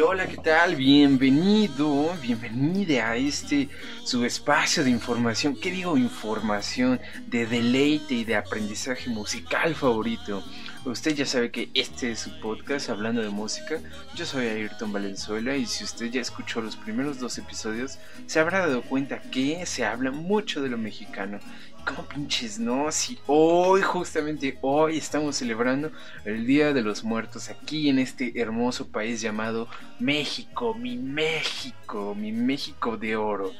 [0.00, 0.76] Hola, ¿qué tal?
[0.76, 3.70] Bienvenido, bienvenida a este
[4.04, 5.56] su espacio de información.
[5.56, 7.00] ¿Qué digo información?
[7.28, 10.44] De deleite y de aprendizaje musical favorito.
[10.86, 13.80] Usted ya sabe que este es su podcast hablando de música.
[14.14, 17.98] Yo soy Ayrton Valenzuela y si usted ya escuchó los primeros dos episodios,
[18.28, 21.40] se habrá dado cuenta que se habla mucho de lo mexicano.
[21.84, 22.92] ¿Cómo pinches no?
[22.92, 25.90] Si hoy, justamente hoy, estamos celebrando
[26.24, 29.66] el Día de los Muertos aquí en este hermoso país llamado
[29.98, 33.50] México, mi México, mi México de oro.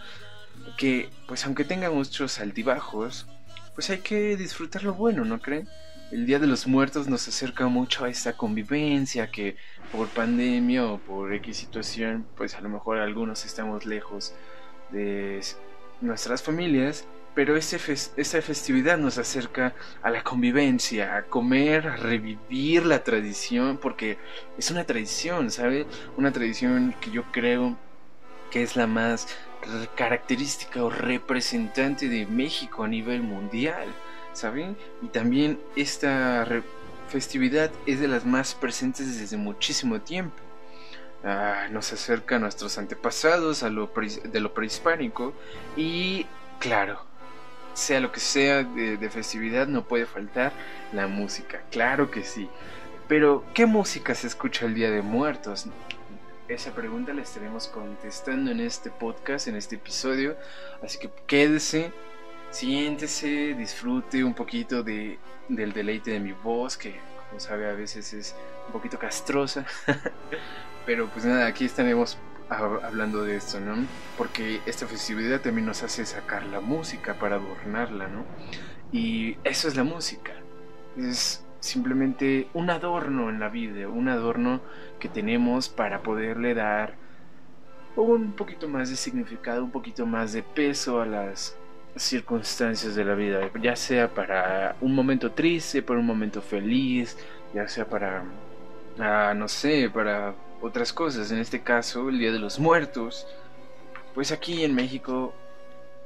[0.78, 3.26] Que, pues aunque tenga muchos altibajos,
[3.74, 5.68] pues hay que disfrutar lo bueno, ¿no creen?
[6.12, 9.56] El Día de los Muertos nos acerca mucho a esta convivencia que
[9.90, 14.32] por pandemia o por X situación, pues a lo mejor algunos estamos lejos
[14.90, 15.40] de
[16.00, 23.02] nuestras familias, pero esta festividad nos acerca a la convivencia, a comer, a revivir la
[23.02, 24.16] tradición, porque
[24.56, 25.86] es una tradición, ¿sabe?
[26.16, 27.76] Una tradición que yo creo
[28.50, 29.26] que es la más
[29.96, 33.86] característica o representante de México a nivel mundial
[34.36, 34.76] ¿saben?
[35.02, 36.46] Y también esta
[37.08, 40.36] festividad es de las más presentes desde muchísimo tiempo.
[41.24, 43.90] Ah, nos acerca a nuestros antepasados, a lo
[44.24, 45.32] de lo prehispánico
[45.76, 46.26] y
[46.60, 47.00] claro,
[47.74, 50.52] sea lo que sea de, de, festividad, no puede faltar
[50.92, 52.48] la música, claro que sí.
[53.08, 55.66] Pero, ¿qué música se escucha el Día de Muertos?
[56.48, 60.36] Esa pregunta la estaremos contestando en este podcast, en este episodio,
[60.82, 61.92] así que quédese
[62.56, 65.18] siéntese, disfrute un poquito de,
[65.48, 68.34] del deleite de mi voz, que como sabe a veces es
[68.66, 69.66] un poquito castrosa.
[70.86, 72.16] Pero pues nada, aquí estaremos
[72.48, 73.74] hablando de esto, ¿no?
[74.16, 78.24] Porque esta festividad también nos hace sacar la música para adornarla, ¿no?
[78.90, 80.32] Y eso es la música.
[80.96, 84.62] Es simplemente un adorno en la vida, un adorno
[84.98, 86.94] que tenemos para poderle dar
[87.96, 91.58] un poquito más de significado, un poquito más de peso a las
[91.96, 97.16] circunstancias de la vida, ya sea para un momento triste, para un momento feliz,
[97.54, 98.24] ya sea para,
[98.98, 103.26] ah, no sé, para otras cosas, en este caso el Día de los Muertos,
[104.14, 105.34] pues aquí en México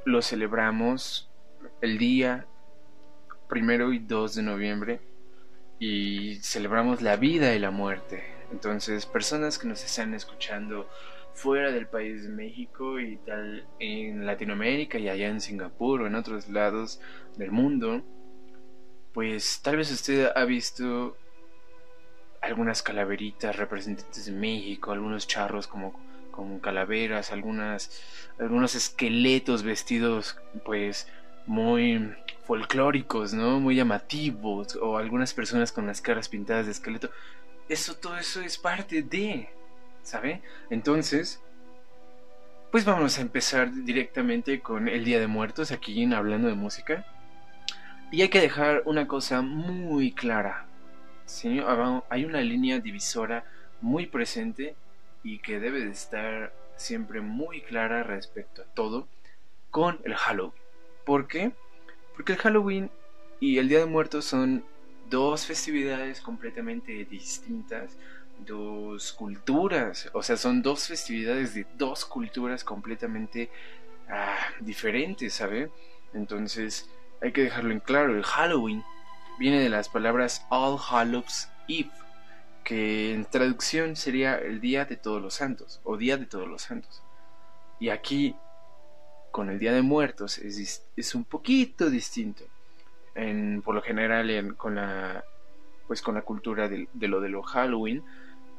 [0.05, 1.29] lo celebramos
[1.81, 2.45] el día
[3.47, 5.01] primero y 2 de noviembre
[5.79, 8.23] y celebramos la vida y la muerte.
[8.51, 10.89] Entonces, personas que nos están escuchando
[11.33, 16.15] fuera del país de México y tal en Latinoamérica y allá en Singapur o en
[16.15, 16.99] otros lados
[17.37, 18.03] del mundo,
[19.13, 21.17] pues tal vez usted ha visto
[22.41, 25.93] algunas calaveritas representantes de México, algunos charros como
[26.31, 28.01] con calaveras, algunas
[28.39, 31.07] algunos esqueletos vestidos pues
[31.45, 32.15] muy
[32.45, 33.59] folclóricos, ¿no?
[33.59, 37.09] Muy llamativos o algunas personas con las caras pintadas de esqueleto.
[37.69, 39.49] Eso todo eso es parte de
[40.03, 40.41] ¿sabe?
[40.69, 41.41] Entonces,
[42.71, 47.05] pues vamos a empezar directamente con el Día de Muertos, aquí en hablando de música.
[48.11, 50.65] Y hay que dejar una cosa muy clara.
[51.25, 51.61] ¿sí?
[52.09, 53.45] Hay una línea divisora
[53.81, 54.75] muy presente
[55.23, 59.07] y que debe de estar siempre muy clara respecto a todo
[59.69, 60.53] con el Halloween.
[61.05, 61.51] ¿Por qué?
[62.15, 62.91] Porque el Halloween
[63.39, 64.63] y el Día de Muertos son
[65.09, 67.97] dos festividades completamente distintas,
[68.45, 73.49] dos culturas, o sea, son dos festividades de dos culturas completamente
[74.09, 75.71] ah, diferentes, ¿sabe?
[76.13, 76.89] Entonces,
[77.21, 78.83] hay que dejarlo en claro, el Halloween
[79.39, 81.91] viene de las palabras All Hallows Eve,
[82.63, 86.63] que en traducción sería el Día de Todos los Santos, o Día de Todos los
[86.63, 87.01] Santos.
[87.79, 88.35] Y aquí,
[89.31, 92.43] con el Día de Muertos, es, un poquito distinto.
[93.63, 95.23] Por lo general, con la
[95.87, 98.01] pues con la cultura de, de lo de lo Halloween,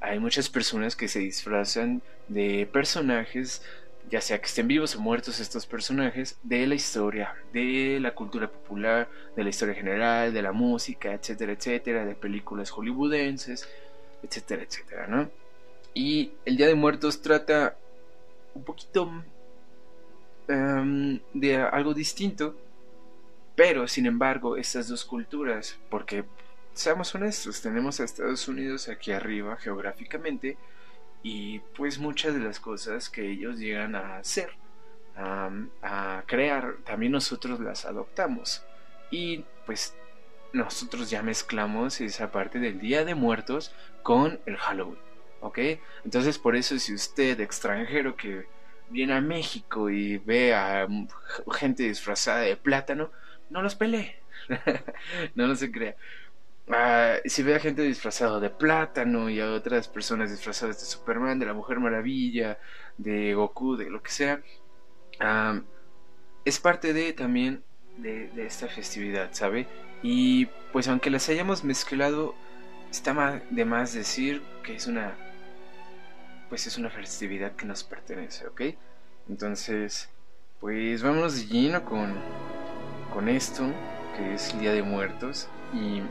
[0.03, 3.63] hay muchas personas que se disfrazan de personajes,
[4.11, 8.49] ya sea que estén vivos o muertos estos personajes, de la historia, de la cultura
[8.49, 13.69] popular, de la historia general, de la música, etcétera, etcétera, de películas hollywoodenses,
[14.23, 15.31] etcétera, etcétera, ¿no?
[15.95, 17.77] Y el Día de Muertos trata
[18.55, 19.09] un poquito
[20.49, 22.57] em, de algo distinto,
[23.55, 26.25] pero sin embargo estas dos culturas, porque
[26.75, 30.57] seamos honestos, tenemos a Estados Unidos aquí arriba geográficamente
[31.23, 34.51] y pues muchas de las cosas que ellos llegan a hacer,
[35.17, 38.65] a, crear, también nosotros las adoptamos.
[39.11, 39.95] Y pues
[40.53, 44.99] nosotros ya mezclamos esa parte del Día de Muertos con el Halloween.
[45.41, 45.59] ¿Ok?
[46.05, 48.47] Entonces por eso si usted extranjero que
[48.89, 50.87] viene a México y ve a
[51.53, 53.11] gente disfrazada de plátano,
[53.51, 54.17] no los pelee.
[55.35, 55.97] no, no se crea.
[56.69, 61.39] Ah, si ve a gente disfrazada de plátano y a otras personas disfrazadas de Superman,
[61.39, 62.59] de la Mujer Maravilla,
[62.99, 64.41] de Goku, de lo que sea,
[66.45, 67.63] es parte de también
[67.99, 69.67] de, esta festividad, ¿sabe?
[70.03, 72.35] Y pues aunque las hayamos mezclado,
[72.91, 75.15] está de más decir que es una
[76.49, 78.61] pues es una festividad que nos pertenece, ¿ok?
[79.27, 80.11] Entonces,
[80.61, 82.15] pues vámonos de lleno con,
[83.11, 83.65] con esto,
[84.15, 86.03] que es el Día de Muertos, y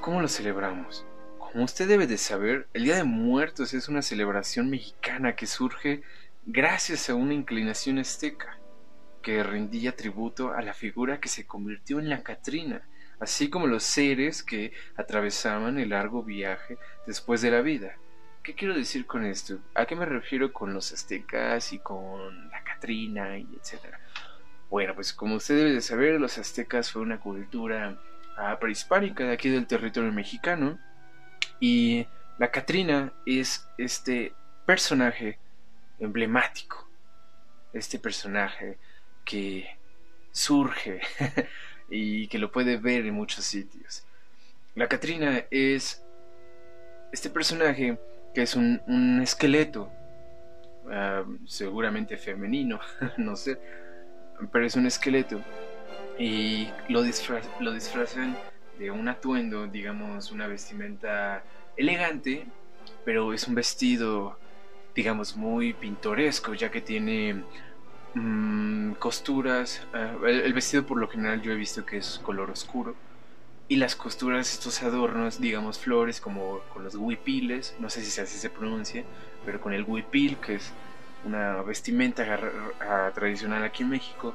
[0.00, 1.04] ¿cómo lo celebramos?
[1.38, 6.02] Como usted debe de saber, el Día de Muertos es una celebración mexicana que surge
[6.46, 8.58] gracias a una inclinación azteca,
[9.22, 12.82] que rendía tributo a la figura que se convirtió en la Catrina,
[13.18, 17.96] así como los seres que atravesaban el largo viaje después de la vida.
[18.42, 19.58] ¿Qué quiero decir con esto?
[19.74, 24.00] ¿A qué me refiero con los aztecas y con la Catrina y etcétera?
[24.70, 27.98] Bueno, pues como usted debe de saber, los aztecas fue una cultura
[28.60, 30.78] prehispánica de aquí del territorio mexicano
[31.60, 32.06] y
[32.38, 34.32] la Catrina es este
[34.64, 35.38] personaje
[35.98, 36.88] emblemático,
[37.72, 38.78] este personaje
[39.24, 39.68] que
[40.30, 41.00] surge
[41.90, 44.04] y que lo puede ver en muchos sitios.
[44.76, 46.04] La Catrina es
[47.12, 47.98] este personaje
[48.34, 49.90] que es un, esqueleto,
[50.92, 52.78] ah, seguramente femenino,
[53.16, 53.58] no sé,
[54.52, 55.42] pero es un esqueleto
[56.18, 57.02] y lo,
[57.60, 58.36] lo disfrazan
[58.78, 61.42] de un atuendo, digamos, una vestimenta
[61.76, 62.46] elegante,
[63.04, 64.38] pero es un vestido,
[64.94, 67.44] digamos, muy pintoresco, ya que tiene
[68.14, 69.86] mm, costuras.
[69.92, 72.94] Ah, el, vestido por lo general yo he visto que es color oscuro
[73.68, 78.38] y las costuras, estos adornos, digamos flores como con los huipiles, no sé si así
[78.38, 79.04] se pronuncia,
[79.44, 80.72] pero con el huipil, que es
[81.24, 82.24] una vestimenta
[83.14, 84.34] tradicional aquí en México,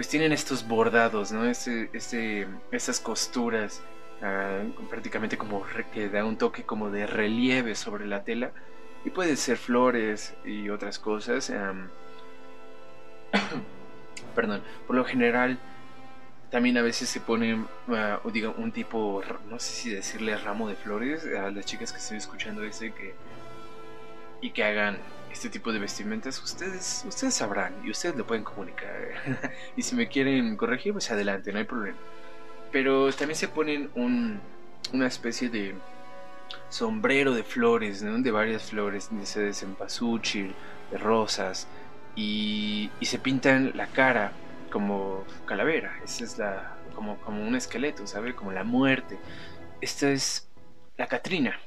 [0.00, 1.44] pues tienen estos bordados, ¿no?
[1.44, 3.82] Este, este, estas costuras
[4.22, 5.62] ah, prácticamente como
[5.92, 8.50] que da un toque como de relieve sobre la tela
[9.04, 11.52] y puede ser flores y otras cosas.
[14.34, 15.58] perdón, por lo general
[16.50, 21.26] también a veces se pone, uh, un tipo, no sé si decirle ramo de flores
[21.26, 23.14] a las chicas que estoy escuchando este que
[24.40, 24.96] y que hagan
[25.32, 28.92] este tipo de vestimentas, ustedes, ustedes sabrán y ustedes lo pueden comunicar.
[29.76, 31.98] y si me quieren corregir, pues adelante, no hay problema.
[32.72, 34.40] Pero también se ponen un,
[34.92, 35.74] una especie de
[36.68, 38.18] sombrero de flores, ¿no?
[38.18, 40.54] de varias flores, de cempasúchil,
[40.90, 41.66] de rosas,
[42.16, 44.32] y, y se pintan la cara
[44.70, 48.34] como calavera, esa es la, como, como un esqueleto, ¿sabe?
[48.34, 49.18] Como la muerte.
[49.80, 50.48] Esta es
[50.96, 51.58] la Catrina.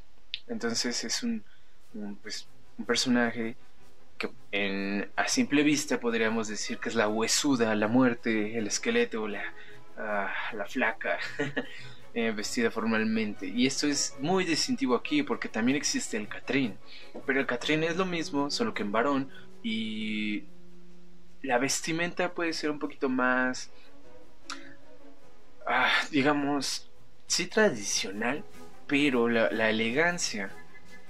[0.47, 1.43] Entonces es un,
[2.21, 2.47] pues,
[2.77, 3.55] un personaje
[4.17, 9.27] que en, a simple vista podríamos decir que es la huesuda, la muerte, el esqueleto,
[9.27, 9.43] la,
[9.97, 11.17] ah, la flaca,
[12.13, 13.47] eh, vestida formalmente.
[13.47, 16.77] Y esto es muy distintivo aquí porque también existe el Catrín.
[17.25, 19.29] Pero el Catrín es lo mismo, solo que en varón
[19.63, 20.43] y
[21.41, 23.69] la vestimenta puede ser un poquito más,
[25.67, 26.89] ah, digamos,
[27.27, 28.43] sí tradicional,
[28.87, 30.51] pero la, elegancia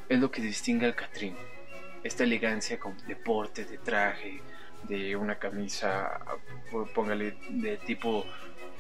[0.10, 1.36] es lo que distingue al Catrín.
[2.04, 4.42] Esta elegancia con deporte, de traje,
[4.84, 6.20] de una camisa,
[6.94, 8.26] póngale de tipo,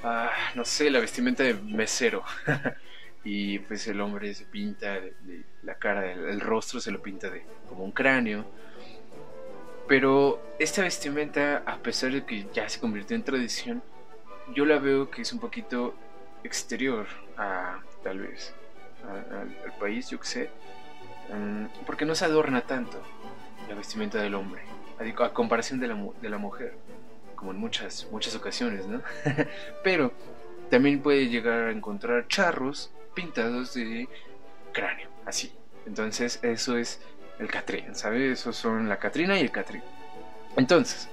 [0.03, 2.23] ah, no sé, la vestimenta de mesero.
[3.23, 4.99] y pues el hombre se pinta
[5.63, 8.45] la cara, el, rostro se lo pinta de como un cráneo
[9.87, 13.83] pero esta vestimenta, a pesar de que ya se convirtió en tradición,
[14.53, 15.93] yo la veo que es un poquito
[16.43, 17.05] exterior
[17.37, 18.53] a, tal vez,
[19.03, 20.49] al país, yo que sé,
[21.33, 23.01] mm, porque no se adorna tanto
[23.67, 24.61] la vestimenta del hombre,
[24.99, 26.75] a, comparación de la, de la mujer,
[27.35, 29.01] como en muchas, muchas ocasiones, ¿no?
[29.83, 30.13] Pero
[30.69, 34.07] también puede llegar a encontrar charros pintados de
[34.71, 35.53] cráneo, así.
[35.85, 37.01] Entonces eso es
[37.39, 38.39] el Catrín, ¿sabes?
[38.39, 39.83] Esos son la Catrina y el Catrín.
[40.55, 41.09] Entonces,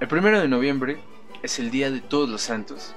[0.00, 0.98] el primero de noviembre
[1.42, 2.94] es el día de todos los santos.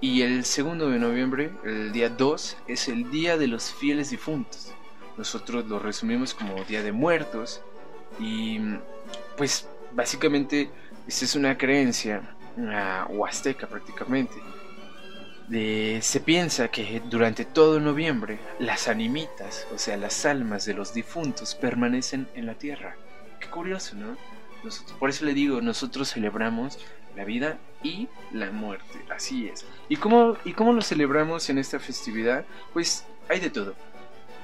[0.00, 4.74] Y el segundo de noviembre, el día 2, es el día de los fieles difuntos.
[5.16, 7.62] Nosotros lo resumimos como Día de Muertos.
[8.18, 8.60] Y
[9.36, 10.70] pues básicamente
[11.06, 12.22] esta es una creencia
[12.56, 14.34] uh, huasteca prácticamente
[15.48, 21.54] se piensa que durante todo noviembre las animitas, o sea, las almas de los difuntos,
[21.54, 22.96] permanecen en la tierra.
[23.40, 24.16] Qué curioso, ¿no?
[24.98, 26.80] por eso le digo, nosotros celebramos
[27.14, 29.64] la vida y la muerte, así es.
[29.88, 32.44] ¿Y cómo, ¿Y cómo lo celebramos en esta festividad?
[32.72, 33.76] Pues hay de todo.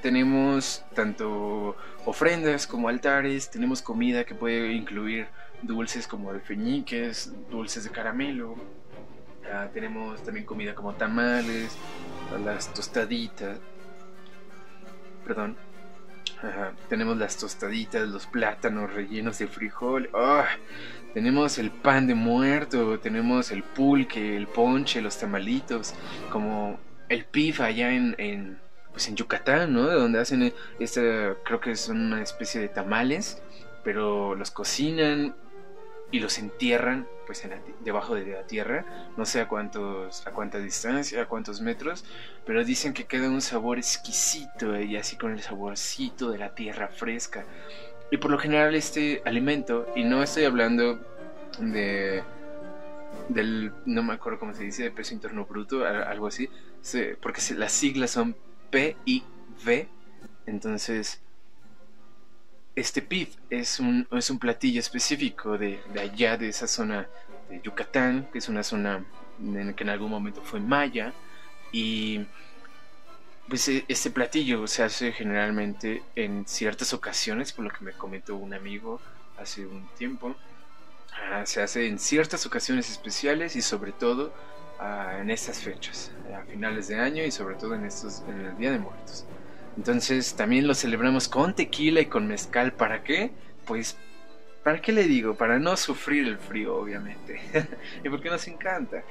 [0.03, 5.27] Tenemos tanto ofrendas como altares, tenemos comida que puede incluir
[5.61, 8.55] dulces como alfeñiques, dulces de caramelo,
[9.73, 11.77] tenemos también comida como tamales,
[12.43, 13.59] las tostaditas.
[15.25, 15.55] Perdón.
[16.89, 20.09] Tenemos las tostaditas, los plátanos rellenos de frijol.
[20.13, 20.47] ¡Ah!
[21.13, 25.93] Tenemos el pan de muerto, tenemos el pulque, el ponche, los tamalitos,
[26.29, 28.59] como el pif allá en,
[28.93, 29.89] pues en Yucatán, ¿no?
[29.89, 31.01] Donde hacen esta,
[31.43, 33.41] creo que son una especie de tamales,
[33.83, 35.35] pero los cocinan
[36.11, 38.85] y los entierran pues en debajo de la tierra,
[39.17, 42.05] no sé a cuántos a cuánta distancia, a cuántos metros,
[42.45, 46.87] pero dicen que queda un sabor exquisito y así con el saborcito de la tierra
[46.87, 47.45] fresca.
[48.11, 50.99] Y por lo general este alimento, y no estoy hablando
[51.59, 52.23] de
[53.29, 56.49] del no me acuerdo cómo se dice, de peso interno bruto, algo así,
[57.21, 58.35] porque las siglas son
[58.73, 59.23] P I
[59.63, 59.87] V,
[60.47, 61.21] entonces
[62.75, 67.07] este PIB es un, es un platillo específico de, allá, de esa zona
[67.51, 69.05] de Yucatán, que es una zona
[69.39, 71.13] en que en algún momento fue maya.
[71.71, 72.25] Y
[73.47, 78.35] pues e, este platillo se hace generalmente en ciertas ocasiones, por lo que me comentó
[78.35, 78.99] un amigo
[79.37, 80.35] hace un tiempo.
[81.29, 84.33] Ah, se hace en ciertas ocasiones especiales y sobre todo
[85.19, 88.71] en estas fechas, a finales de año y sobre todo en, estos, en el Día
[88.71, 89.25] de Muertos.
[89.77, 92.73] Entonces también lo celebramos con tequila y con mezcal.
[92.73, 93.31] ¿Para qué?
[93.65, 93.97] Pues,
[94.63, 95.35] ¿para qué le digo?
[95.35, 97.41] Para no sufrir el frío, obviamente.
[98.03, 99.03] y porque nos encanta.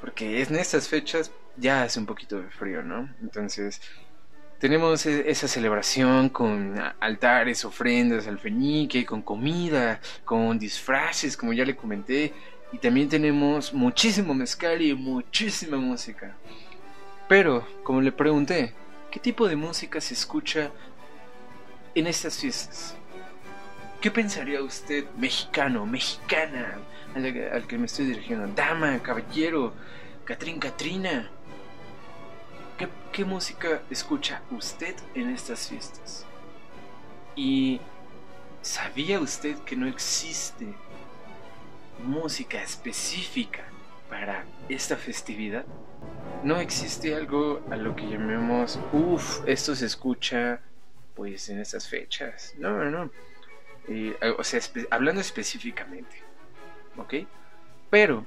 [0.00, 3.08] Porque en estas fechas ya hace un poquito de frío, ¿no?
[3.22, 3.80] Entonces,
[4.58, 11.76] tenemos e-, esa celebración con altares, ofrendas, alfeñique, con comida, con disfraces, como ya le
[11.76, 12.32] comenté.
[12.72, 16.36] Y también tenemos muchísimo mezcal y muchísima música.
[17.28, 18.74] Pero, como le pregunté,
[19.16, 20.70] ¿Qué tipo de música se escucha
[21.94, 22.94] en estas fiestas?
[23.98, 26.78] ¿Qué pensaría usted, mexicano, mexicana,
[27.14, 28.46] al, que me estoy dirigiendo?
[28.48, 29.72] Dama, caballero,
[30.26, 31.30] Catrín, Catrina.
[32.76, 36.26] ¿Qué, ¿Qué música escucha usted en estas fiestas?
[37.34, 37.80] ¿Y
[38.60, 40.74] sabía usted que no existe
[41.98, 43.64] música específica
[44.08, 45.64] para esta festividad?
[46.42, 50.60] no existe algo a lo que llamemos, uff, esto se escucha
[51.14, 52.54] pues en estas fechas.
[52.58, 53.10] No, no.
[53.88, 54.60] Eh, o sea,
[54.90, 56.22] hablando específicamente,
[56.96, 57.14] ¿ok?
[57.90, 58.26] Pero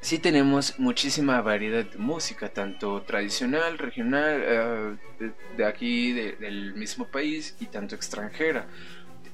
[0.00, 7.56] sí tenemos muchísima variedad de música, tanto tradicional, regional, eh, de, aquí, del mismo país,
[7.60, 8.66] y tanto extranjera.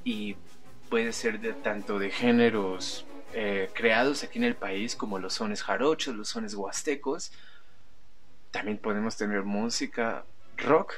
[0.03, 0.35] Y
[0.89, 5.63] puede ser de tanto de géneros eh, creados aquí en el país, como los sones
[5.63, 7.31] jarochos, los sones huastecos,
[8.51, 10.25] también podemos tener música
[10.57, 10.93] rock,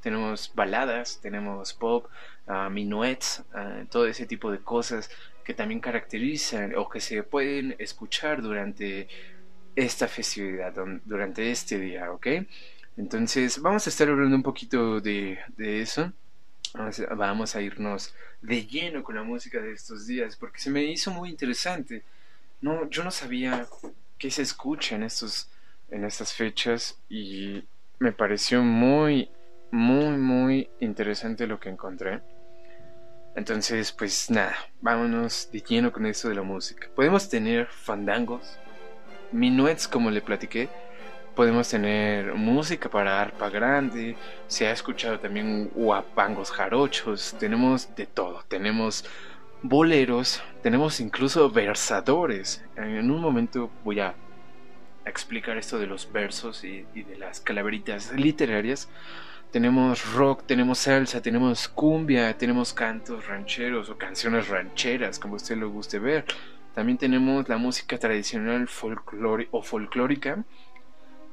[0.00, 2.06] tenemos baladas, tenemos pop,
[2.46, 5.10] uh, minuets, ah, todo ese tipo de cosas
[5.44, 9.08] que también caracterizan o que se pueden escuchar durante
[9.76, 10.72] esta festividad,
[11.04, 12.26] durante este día, ¿ok?
[12.96, 16.12] Entonces vamos a estar hablando un poquito de, de eso.
[16.74, 21.12] Vamos a irnos de lleno con la música de estos días porque se me hizo
[21.12, 22.02] muy interesante.
[22.60, 23.66] No, yo no sabía
[24.18, 25.48] qué se escucha en estos
[25.90, 27.62] en estas fechas y
[28.00, 29.30] me pareció muy,
[29.70, 32.20] muy, muy interesante lo que encontré.
[33.36, 36.88] Entonces, pues nada, vámonos de lleno con esto de la música.
[36.94, 38.58] Podemos tener fandangos,
[39.32, 40.68] minuets como le platiqué,
[41.34, 48.42] podemos tener música para arpa grande, se ha escuchado también guapangos jarochos, tenemos de todo,
[48.48, 49.04] tenemos
[49.62, 52.64] boleros, tenemos incluso versadores.
[52.76, 54.14] En un momento voy a
[55.06, 58.88] explicar esto de los versos y, de las calaveritas literarias,
[59.50, 65.70] tenemos rock, tenemos salsa, tenemos cumbia, tenemos cantos rancheros o canciones rancheras, como usted lo
[65.70, 66.24] guste ver.
[66.74, 68.68] También tenemos la música tradicional
[69.52, 70.44] o folclórica,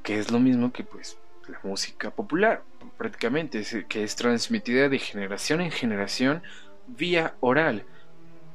[0.02, 1.18] que es lo mismo que pues
[1.48, 2.62] la música popular,
[2.96, 6.42] prácticamente, que es transmitida de generación en generación
[6.86, 7.84] vía oral.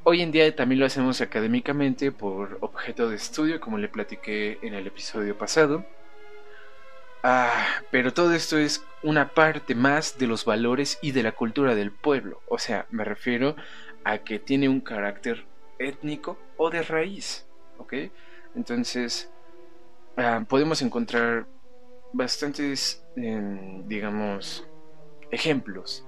[0.03, 4.73] Hoy en día también lo hacemos académicamente por objeto de estudio, como le platiqué en
[4.73, 5.85] el episodio pasado.
[7.23, 11.75] Ah, pero todo esto es una parte más de los valores y de la cultura
[11.75, 12.41] del pueblo.
[12.47, 13.55] O sea, me refiero
[14.05, 15.45] a que tiene un carácter
[15.77, 17.45] étnico o de raíz.
[17.77, 17.93] ¿Ok?
[18.55, 19.29] Entonces,
[20.17, 21.47] ah, podemos encontrar
[22.13, 24.67] bastantes, digamos,
[25.31, 26.07] ejemplos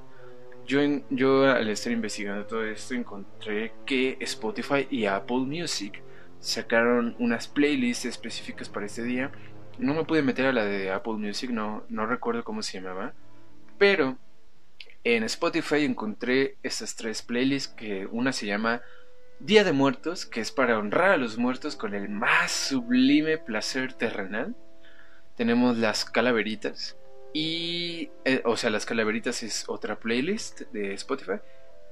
[0.69, 5.99] yo, yo al estar investigando todo esto encontré que Spotify y Apple Music
[6.39, 9.31] sacaron unas playlists específicas para este día.
[9.79, 13.13] No me pude meter a la de Apple Music, no, no recuerdo cómo se llamaba.
[13.79, 14.19] Pero
[15.03, 18.83] en Spotify encontré estas tres playlists que una se llama
[19.39, 23.93] Día de Muertos, que es para honrar a los muertos con el más sublime placer
[23.93, 24.53] terrenal.
[25.35, 26.97] tenemos las calaveritas.
[27.33, 31.39] Y, eh, o sea, las calaveritas es otra playlist de Spotify.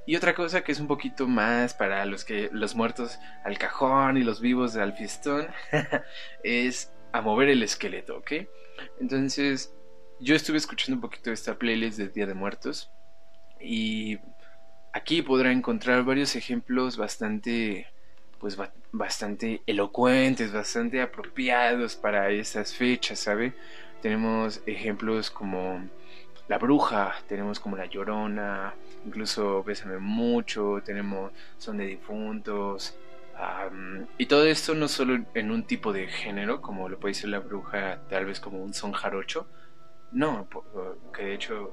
[0.06, 4.18] Y otra cosa que es un poquito más para los que los muertos al cajón
[4.18, 5.48] y los vivos al fiestón
[6.44, 8.32] es a mover el esqueleto, ¿ok?
[9.00, 9.74] Entonces,
[10.20, 12.92] yo estuve escuchando un poquito esta playlist de Día de Muertos
[13.62, 14.18] y
[14.98, 17.88] aquí podrá encontrar varios ejemplos bastante
[18.40, 18.58] pues
[18.92, 23.54] bastante elocuentes, bastante apropiados para esas fechas, ¿sabe?
[24.02, 25.88] Tenemos ejemplos como
[26.48, 28.76] La Bruja, tenemos como La Llorona,
[29.06, 32.96] incluso Bésame Mucho, tenemos Son de Difuntos,
[34.18, 37.40] y todo esto no solo en un tipo de género, como lo puede ser La
[37.40, 39.48] Bruja, tal vez como un son jarocho,
[40.12, 40.48] no,
[41.14, 41.72] que de hecho,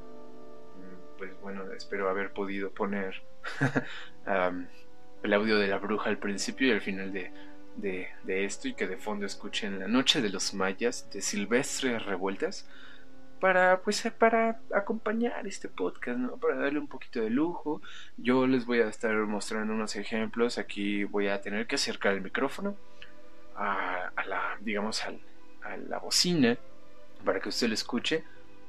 [1.18, 3.22] pues bueno, espero haber podido poner
[5.22, 7.30] el audio de la bruja al principio y al final de,
[7.76, 12.68] de, esto y que de fondo escuchen La Noche de los Mayas de Silvestre Revueltas
[13.40, 16.36] para pues para acompañar este podcast, ¿no?
[16.38, 17.82] Para darle un poquito de lujo.
[18.16, 20.56] Yo les voy a estar mostrando unos ejemplos.
[20.56, 22.76] Aquí voy a tener que acercar el micrófono
[23.56, 26.56] a, la digamos a la bocina
[27.24, 28.24] para que usted lo escuche.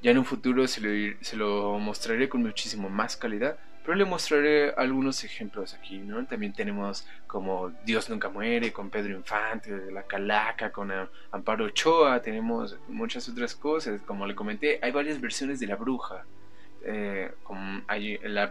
[0.05, 4.05] Ya en un futuro se lo, se lo mostraré con muchísimo más calidad pero le
[4.05, 6.25] mostraré algunos ejemplos aquí, ¿no?
[6.25, 10.91] También tenemos como Dios nunca muere con Pedro Infante, La Calaca con
[11.31, 16.25] Amparo Ochoa, tenemos muchas otras cosas, como le comenté, hay varias versiones de La Bruja.
[16.83, 17.31] Eh,
[17.87, 18.49] hay la,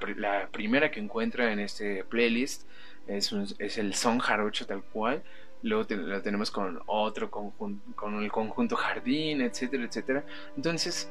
[0.52, 2.68] primera que encuentra en este playlist
[3.06, 5.23] es, es el son jarocho tal cual,
[5.62, 10.25] luego la tenemos con otro conjunto, con el conjunto Jardín, etcétera, etcétera.
[10.56, 11.11] Entonces,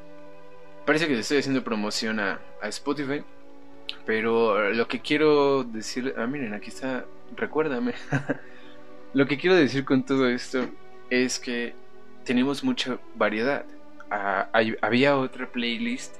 [0.84, 3.22] parece que le estoy haciendo promoción a, a Spotify
[4.04, 7.04] pero lo que quiero decir, ah, miren, aquí está,
[7.36, 7.94] recuérdame.
[9.14, 10.66] lo que quiero decir con todo esto
[11.10, 11.74] es que
[12.24, 13.64] tenemos mucha variedad.
[14.10, 14.48] Ah,
[14.82, 16.16] había otra playlist,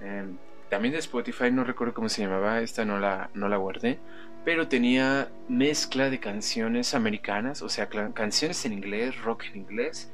[0.00, 0.36] em,
[0.68, 3.98] también de Spotify, no recuerdo cómo se llamaba, esta no la, no la guardé,
[4.44, 10.10] pero tenía mezcla de canciones americanas, o sea, canciones en inglés, rock en inglés,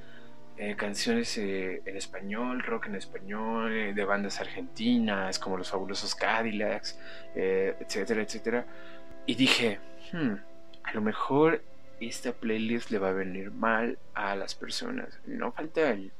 [0.56, 6.14] eh, canciones eh, en español, rock en español, eh, de bandas argentinas como los fabulosos
[6.14, 6.96] Cadillacs,
[7.34, 8.66] etcétera, etcétera.
[9.26, 9.80] Y dije,
[10.12, 10.34] hmm,
[10.84, 11.62] a lo mejor
[12.00, 15.18] esta playlist le va a venir mal a las personas.
[15.26, 16.12] No falta el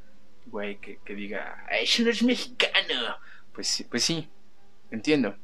[0.46, 3.16] güey que, que diga, eso no es mexicano.
[3.52, 4.28] Pues, pues sí,
[4.90, 5.36] entiendo.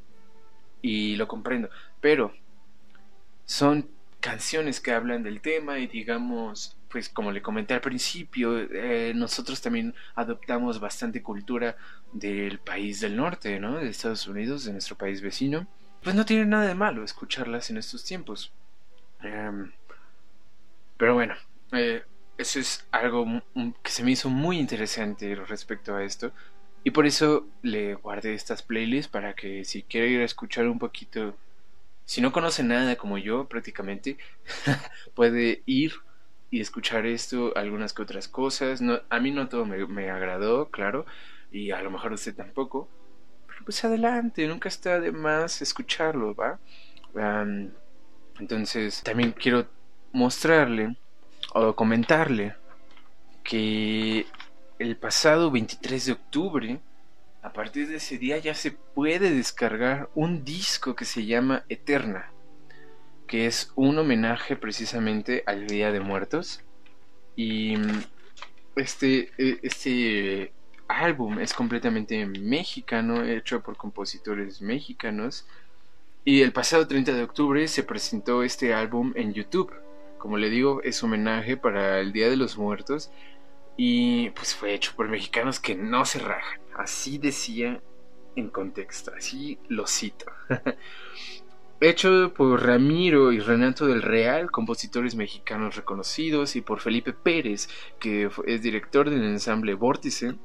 [0.82, 1.70] Y lo comprendo.
[2.00, 2.32] Pero
[3.44, 9.12] son canciones que hablan del tema y digamos pues como le comenté al principio, eh,
[9.14, 11.76] nosotros también adoptamos bastante cultura
[12.12, 13.78] del país del norte, ¿no?
[13.78, 15.66] De Estados Unidos, de nuestro país vecino.
[16.02, 18.52] Pues no tiene nada de malo escucharlas en estos tiempos.
[19.22, 19.70] Em,
[20.96, 21.34] pero bueno,
[21.72, 22.02] eh,
[22.36, 23.42] eso es algo
[23.82, 26.32] que se me hizo muy interesante respecto a esto.
[26.82, 30.78] Y por eso le guardé estas playlists para que si quiere ir a escuchar un
[30.78, 31.36] poquito,
[32.04, 34.18] si no conoce nada como yo prácticamente,
[35.14, 35.92] puede ir
[36.50, 38.80] y escuchar esto, algunas que otras cosas.
[38.80, 41.06] No, a mí no todo me, agradó, claro,
[41.50, 42.88] y a lo mejor usted tampoco.
[43.46, 46.58] Pero pues adelante, nunca está de más escucharlo, ¿va?
[48.38, 49.66] entonces, también quiero
[50.12, 50.96] mostrarle
[51.52, 52.54] o comentarle
[53.42, 54.26] que
[54.78, 56.80] el pasado 23 de octubre,
[57.42, 62.30] a partir de ese día ya se puede descargar un disco que se llama Eterna
[63.30, 66.64] que es un homenaje precisamente al Día de Muertos.
[67.36, 68.02] Y mm,
[68.74, 70.52] este, e, este
[70.88, 75.46] álbum es completamente mexicano, hecho por compositores mexicanos.
[76.24, 79.72] Y el pasado 30 de octubre se presentó este álbum en YouTube.
[80.18, 83.12] Como le digo, es homenaje para el Día de los Muertos.
[83.76, 86.60] Y pues fue hecho por mexicanos que no se rajan.
[86.76, 87.80] Así decía
[88.34, 90.26] en contexto, así lo cito.
[91.80, 98.28] hecho por Ramiro y Renato del Real, compositores mexicanos reconocidos, y por Felipe Pérez, que
[98.46, 100.36] es director del ensamble Vórtice.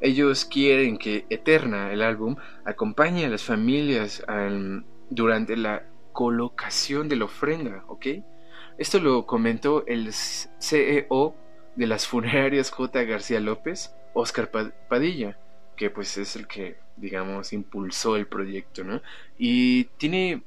[0.00, 4.24] Ellos quieren que Eterna, el álbum, acompañe a las familias
[5.10, 8.06] durante la colocación de la ofrenda, ¿ok?
[8.78, 11.34] Esto lo comentó el CEO
[11.76, 13.04] de las funerarias J.
[13.04, 14.50] García López, Oscar
[14.88, 15.38] Padilla,
[15.76, 19.02] que pues es el que digamos, impulsó el proyecto, ¿no?
[19.38, 20.42] Y tiene,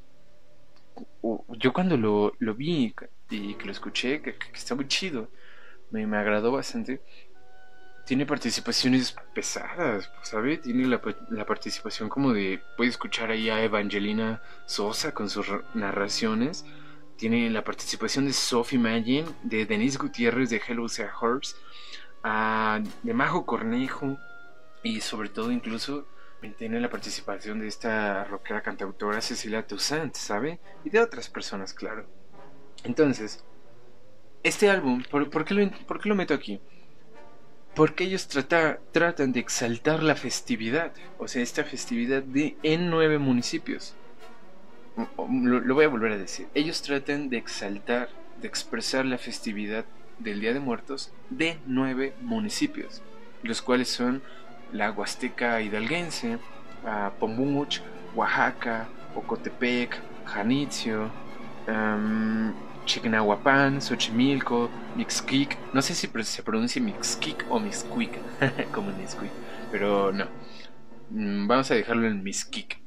[1.58, 2.94] yo cuando lo, lo vi
[3.30, 5.30] y que lo escuché, que, está muy chido,
[5.92, 7.02] me, me, agradó bastante,
[8.06, 10.58] tiene participaciones pesadas, ¿sabe?
[10.58, 16.66] Tiene la, la, participación como de, puede escuchar ahí a Evangelina Sosa con sus narraciones,
[17.18, 21.56] tiene la participación de Sophie Magin, de Denise Gutiérrez de Hello Sea Horse,
[23.04, 24.18] de Majo Cornejo
[24.84, 26.08] y sobre todo incluso
[26.58, 30.60] tiene la participación de esta rockera cantautora Cecilia Toussaint, ¿sabe?
[30.86, 32.06] Y de otras personas, claro.
[32.84, 33.44] Entonces,
[34.44, 36.62] este álbum, ¿por, qué, lo, ¿por qué, lo, meto aquí?
[37.76, 43.96] Porque ellos tratan de exaltar la festividad, o sea, esta festividad de, en nueve municipios.
[45.18, 46.48] Lo, lo voy a volver a decir.
[46.54, 48.10] Ellos tratan de exaltar,
[48.42, 49.86] de expresar la festividad
[50.20, 53.02] del Día de Muertos de nueve municipios,
[53.44, 54.22] los cuales son
[54.74, 56.40] la Huasteca Hidalguense,
[57.20, 57.82] Pomumuch,
[58.16, 61.10] Oaxaca, Ocotepec, Janitzio,
[61.68, 62.54] um,
[62.86, 68.20] Chignahuapan, Xochimilco, Mixquic, no sé si se pronuncia Mixquic o Mixquic,
[68.74, 69.32] como Mixquic,
[69.72, 70.26] pero no.
[71.12, 72.80] Mm, vamos a dejarlo en Mixquic.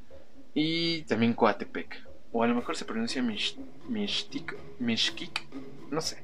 [0.55, 2.07] Y también Coatepec.
[2.33, 5.47] O a lo mejor se pronuncia Mixquic, Mixquic,
[5.91, 6.23] no sé.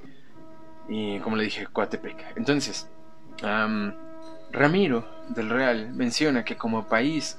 [0.89, 2.37] Y como le dije, Coatepec.
[2.37, 2.89] Entonces,
[4.53, 7.37] Ramiro del Real menciona que como país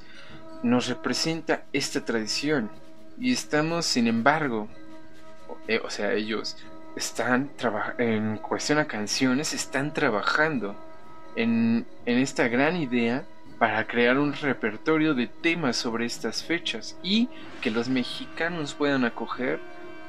[0.63, 2.69] nos representa esta tradición
[3.19, 4.67] y estamos, sin embargo,
[5.67, 6.57] eh, o sea, ellos
[6.95, 7.49] están
[7.97, 10.75] en cuestión a canciones, están trabajando
[11.35, 13.23] en, en esta gran idea
[13.57, 17.29] para crear un repertorio de temas sobre estas fechas y
[17.61, 19.59] que los mexicanos puedan acoger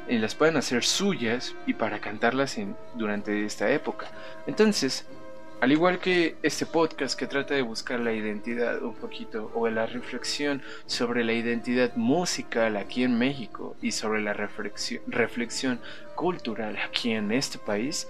[0.08, 4.06] y las puedan hacer suyas y para cantarlas en, durante esta época.
[4.46, 5.06] Entonces,
[5.60, 9.84] al igual que este podcast que trata de buscar la identidad un poquito o la
[9.84, 15.80] reflexión sobre la identidad musical aquí en México y sobre la reflexión,
[16.14, 18.08] cultural aquí en este país,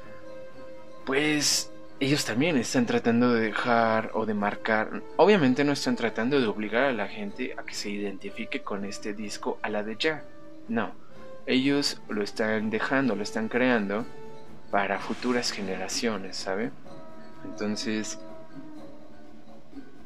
[1.04, 6.46] pues ellos también están tratando de dejar o de marcar, obviamente no están tratando de
[6.46, 10.24] obligar a la gente a que se identifique con este disco a la de ya,
[10.68, 10.92] no,
[11.46, 14.06] ellos lo están dejando, lo están creando
[14.70, 16.70] para futuras generaciones, ¿sabe?
[17.44, 18.18] Entonces,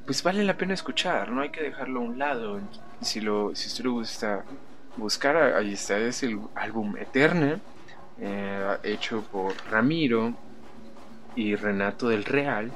[0.07, 2.61] pues vale la pena escuchar, no hay que dejarlo a un lado.
[3.01, 4.44] Si, lo, si usted lo gusta
[4.97, 7.59] buscar, ahí está, es el álbum Eterna,
[8.18, 10.35] eh, hecho por Ramiro
[11.35, 12.70] y Renato del Real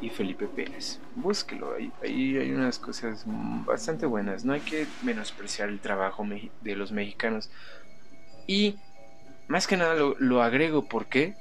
[0.00, 1.00] y Felipe Pérez.
[1.16, 6.26] Búsquelo, ahí, ahí hay unas cosas bastante buenas, no hay que menospreciar el trabajo
[6.60, 7.50] de los mexicanos.
[8.46, 8.76] Y
[9.48, 11.34] más que nada lo, lo agrego porque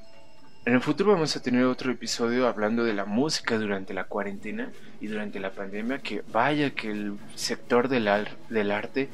[0.66, 4.72] en el futuro vamos a tener otro episodio hablando de la música durante la cuarentena
[5.02, 8.10] y durante la pandemia, que vaya que el sector del,
[8.50, 9.10] del arte,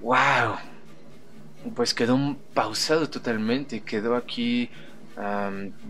[0.00, 0.56] wow,
[1.76, 4.68] pues quedó pausado totalmente, quedó aquí,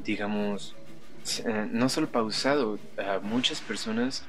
[0.04, 0.76] digamos,
[1.44, 2.78] eh, no solo pausado,
[3.22, 4.24] muchas personas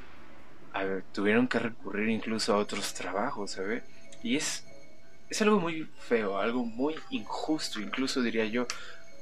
[1.12, 3.84] tuvieron que recurrir incluso a otros trabajos, ¿sabes?
[4.24, 4.64] Y es,
[5.30, 8.68] es algo muy feo, algo muy injusto, incluso diría yo,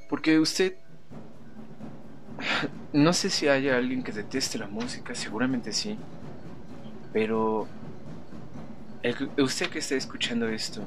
[0.08, 0.76] porque usted...
[2.92, 5.98] No sé si haya alguien que deteste la música, seguramente sí.
[7.12, 7.68] Pero...
[9.38, 10.82] usted que está escuchando esto,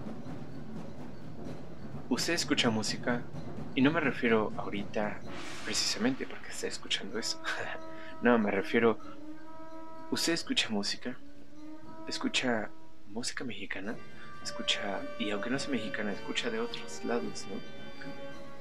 [2.10, 3.21] usted escucha música
[3.75, 5.19] y no me refiero ahorita
[5.63, 7.41] precisamente porque está escuchando eso.
[8.21, 8.97] no, me refiero...
[10.12, 11.15] Usted escucha música,
[12.08, 12.71] escucha
[13.10, 13.95] música mexicana,
[14.43, 17.88] escucha, y aunque no sea mexicana, escucha de otros lados, ¿no?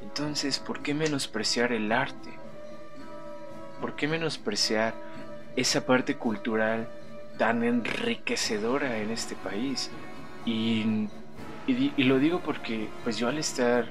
[0.03, 2.31] Entonces, ¿por qué menospreciar el arte?
[3.81, 4.95] ¿Por qué menospreciar
[5.57, 6.89] esa parte cultural
[7.39, 9.91] tan enriquecedora en este país?
[10.45, 11.09] Y,
[11.99, 13.87] lo digo porque, pues yo al estar,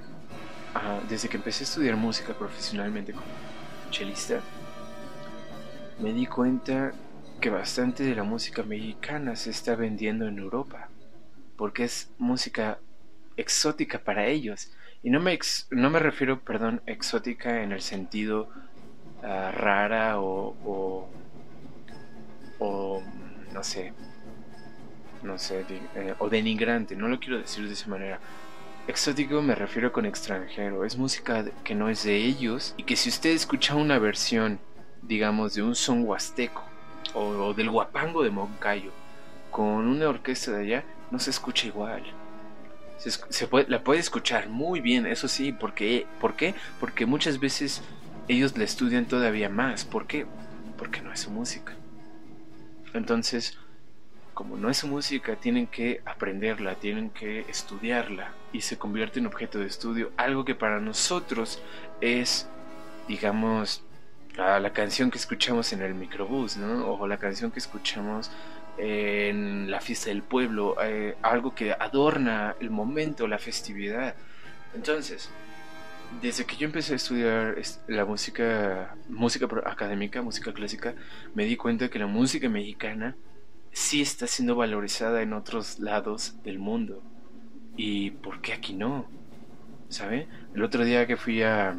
[0.73, 3.25] ah, desde que empecé a estudiar música profesionalmente como
[3.91, 4.41] chelista,
[5.99, 6.93] me di cuenta
[7.39, 10.89] que bastante de la música mexicana se está vendiendo en Europa,
[11.55, 12.79] porque es música
[13.35, 14.71] exótica para ellos
[15.07, 15.39] y no me,
[15.69, 18.49] no me refiero, perdón, exótica en el sentido
[19.23, 21.07] ah, rara o,
[22.59, 23.01] o,
[23.53, 23.93] no sé,
[25.23, 25.63] no sé,
[25.95, 28.19] eh, o denigrante, no lo quiero decir de esa manera.
[28.85, 33.07] Exótico me refiero con extranjero, es música que no es de ellos y que si
[33.07, 34.59] usted escucha una versión,
[35.03, 36.63] digamos, de un son huasteco
[37.13, 38.91] o, o del guapango de Moncayo
[39.51, 42.03] con una orquesta de allá, no se escucha igual
[42.97, 46.55] se, puede, la puede escuchar muy bien, eso sí, porque, ¿por qué?
[46.79, 47.81] Porque muchas veces
[48.27, 49.85] ellos la estudian todavía más.
[49.85, 50.25] ¿Por qué?
[50.77, 51.73] Porque no es su música.
[52.93, 53.57] Entonces,
[54.33, 59.27] como no es su música, tienen que aprenderla, tienen que estudiarla y se convierte en
[59.27, 61.61] objeto de estudio, algo que para nosotros
[62.01, 62.47] es,
[63.07, 63.83] digamos,
[64.35, 66.87] la canción que escuchamos en el microbús, ¿no?
[66.87, 68.29] O la canción que escuchamos
[68.77, 74.15] en la fiesta del pueblo, eh, algo que adorna el momento, la festividad.
[74.75, 75.29] Entonces,
[76.21, 77.55] desde que yo empecé a estudiar
[77.87, 80.95] la música, música académica, música clásica,
[81.33, 83.15] me di cuenta que la música mexicana
[83.71, 87.01] sí está siendo valorizada en otros lados del mundo.
[87.75, 89.05] ¿Y por qué aquí no?
[89.89, 90.27] ¿Sabe?
[90.53, 91.73] El otro día que fui a...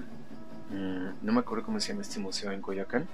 [0.70, 3.08] Mm, no me acuerdo cómo se llama este museo en Coyoacán,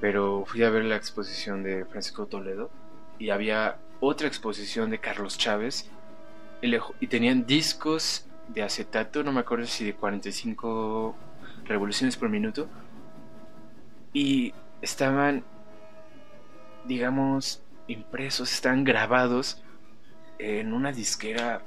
[0.00, 2.70] pero fui a ver la exposición de Francisco Toledo
[3.18, 5.90] y había otra exposición de Carlos Chávez
[7.00, 11.14] y tenían discos de acetato, no me acuerdo si de 45
[11.64, 12.68] revoluciones por minuto,
[14.12, 15.44] y estaban,
[16.86, 19.62] digamos, impresos, estaban grabados
[20.38, 21.62] en una disquera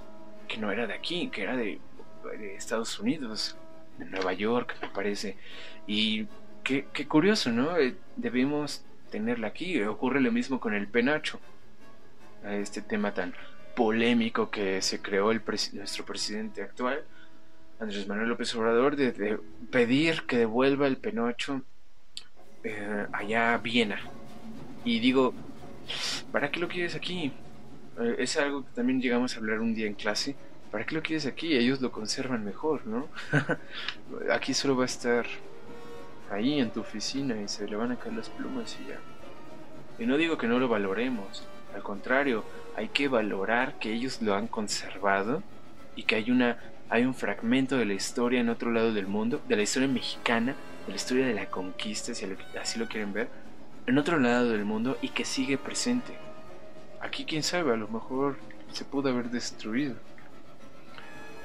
[0.47, 1.79] que no era de aquí, que era de,
[2.57, 3.55] Estados Unidos,
[3.97, 5.38] de Nueva York, me parece.
[5.86, 6.27] Y
[6.63, 7.77] qué, curioso, ¿no?
[7.77, 9.82] Eh, debemos tenerla aquí.
[9.84, 11.39] Ocurre lo mismo con el penacho,
[12.43, 13.34] este tema tan
[13.76, 15.41] polémico que se creó el
[15.74, 17.04] nuestro presidente actual,
[17.80, 19.39] Andrés Manuel López Obrador, de,
[19.72, 21.62] pedir que devuelva el penocho
[22.63, 24.00] eh, allá a Viena.
[24.84, 25.34] Y digo,
[26.32, 27.32] ¿para qué lo quieres aquí?
[28.00, 30.36] Eh, es algo que también llegamos a hablar un día en clase.
[30.72, 31.56] ¿Para qué lo quieres aquí?
[31.56, 33.08] Ellos lo conservan mejor, ¿no?
[34.32, 35.28] aquí solo va a estar
[36.31, 38.99] ahí en tu oficina y se le van a caer las plumas y ya.
[39.99, 42.43] Y no digo que no lo valoremos, al contrario,
[42.75, 45.43] hay que valorar que ellos lo han conservado
[45.95, 46.57] y que hay una
[46.89, 50.55] hay un fragmento de la historia en otro lado del mundo, de la historia mexicana,
[50.85, 52.25] de la historia de la conquista, si
[52.59, 53.27] así lo quieren ver,
[53.87, 56.17] en otro lado del mundo y que sigue presente.
[57.01, 58.37] Aquí quién sabe, a lo mejor
[58.71, 59.95] se pudo haber destruido.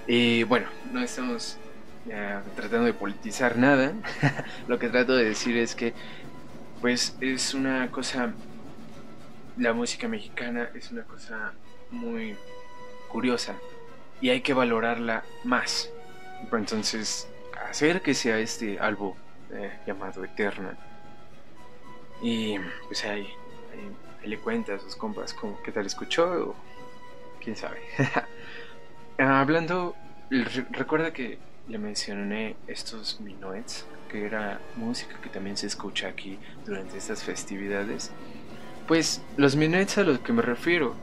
[0.07, 1.59] Y bueno, no estamos
[2.57, 3.93] tratando de politizar nada.
[4.69, 5.95] lo que trato de decir es que
[6.81, 8.35] pues es una cosa
[9.57, 11.53] la música mexicana es una cosa
[11.91, 12.37] muy
[13.09, 13.55] curiosa
[14.21, 15.91] y hay que valorarla más.
[16.51, 17.29] Entonces,
[17.69, 19.15] acérquese a este álbum
[19.53, 20.77] eh, llamado Eterna.
[22.23, 23.29] Y pues ahí,
[24.25, 25.35] le cuenta a sus compas
[25.65, 26.57] qué tal escuchó o
[27.43, 27.81] quién sabe.
[29.19, 29.97] Hablando,
[30.71, 31.39] recuerda que
[31.69, 38.11] le mencioné estos minuets, que era música que también se escucha aquí durante estas festividades.
[38.87, 40.95] Pues los minuets a los que me refiero,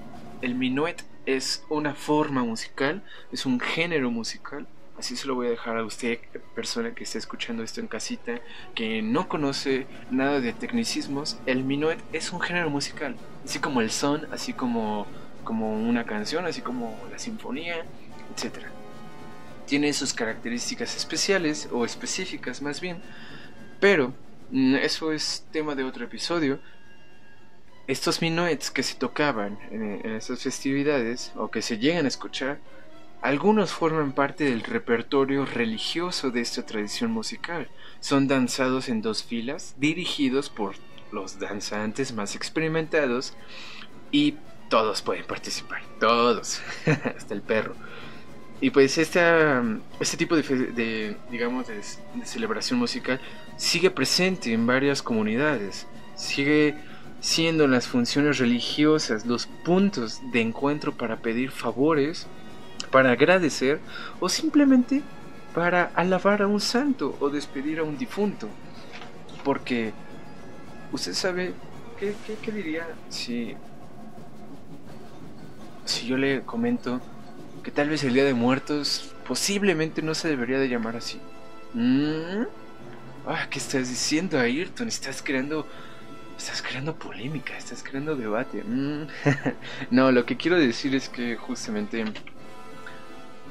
[0.42, 4.68] el minuet es una forma musical, es un género musical.
[4.98, 6.20] Así se lo voy a dejar a usted,
[6.56, 8.42] persona que esté escuchando esto en casita,
[8.76, 11.40] que no conoce nada de tecnicismos.
[11.46, 15.08] El minuet es un género musical, así como el son, así como,
[15.46, 17.86] como una canción, así como la sinfonía,
[18.36, 18.66] etc.
[19.70, 23.02] Tiene sus características especiales o específicas más bien,
[23.80, 24.14] pero
[24.52, 26.60] mm, eso es tema de otro episodio
[27.90, 32.60] estos minuets que se tocaban en, esas festividades o que se llegan a escuchar,
[33.24, 37.68] algunos forman parte del repertorio religioso de esta tradición musical.
[38.00, 40.76] Son danzados en dos filas, dirigidos por
[41.12, 43.34] los danzantes más experimentados
[44.12, 44.36] y
[44.70, 46.62] todos pueden participar, todos,
[47.18, 47.74] hasta el perro.
[48.62, 49.64] Y pues esta,
[50.00, 51.82] este tipo de, digamos, de
[52.26, 53.20] celebración musical
[53.56, 56.76] sigue presente en varias comunidades, sigue
[57.22, 62.28] siendo las funciones religiosas los puntos de encuentro para pedir favores,
[62.92, 63.80] para agradecer
[64.20, 65.02] o simplemente
[65.54, 68.48] para alabar a un santo o despedir a un difunto.
[69.44, 69.94] Porque
[70.92, 71.54] usted sabe,
[72.00, 72.14] ¿qué,
[72.52, 73.56] diría si,
[75.86, 77.02] si yo le comento
[77.72, 81.20] tal vez el Día de Muertos posiblemente no se debería de llamar así?
[81.74, 82.44] ¿Mm?
[83.28, 84.88] Ah, ¿Qué estás diciendo, Ayrton?
[84.88, 85.66] Estás creando
[86.40, 88.64] Estás creando polémica, estás creando debate.
[88.64, 89.08] Mm.
[89.92, 92.06] no, lo que quiero decir es que justamente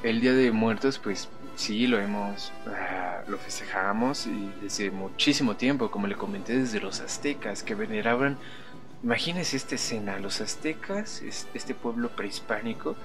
[0.02, 5.90] el Día de Muertos, pues sí, lo hemos, ah, lo festejamos y desde muchísimo tiempo,
[5.90, 8.38] como le comenté, desde los aztecas que veneraban,
[9.02, 12.96] imagínense esta escena, los aztecas, este pueblo prehispánico,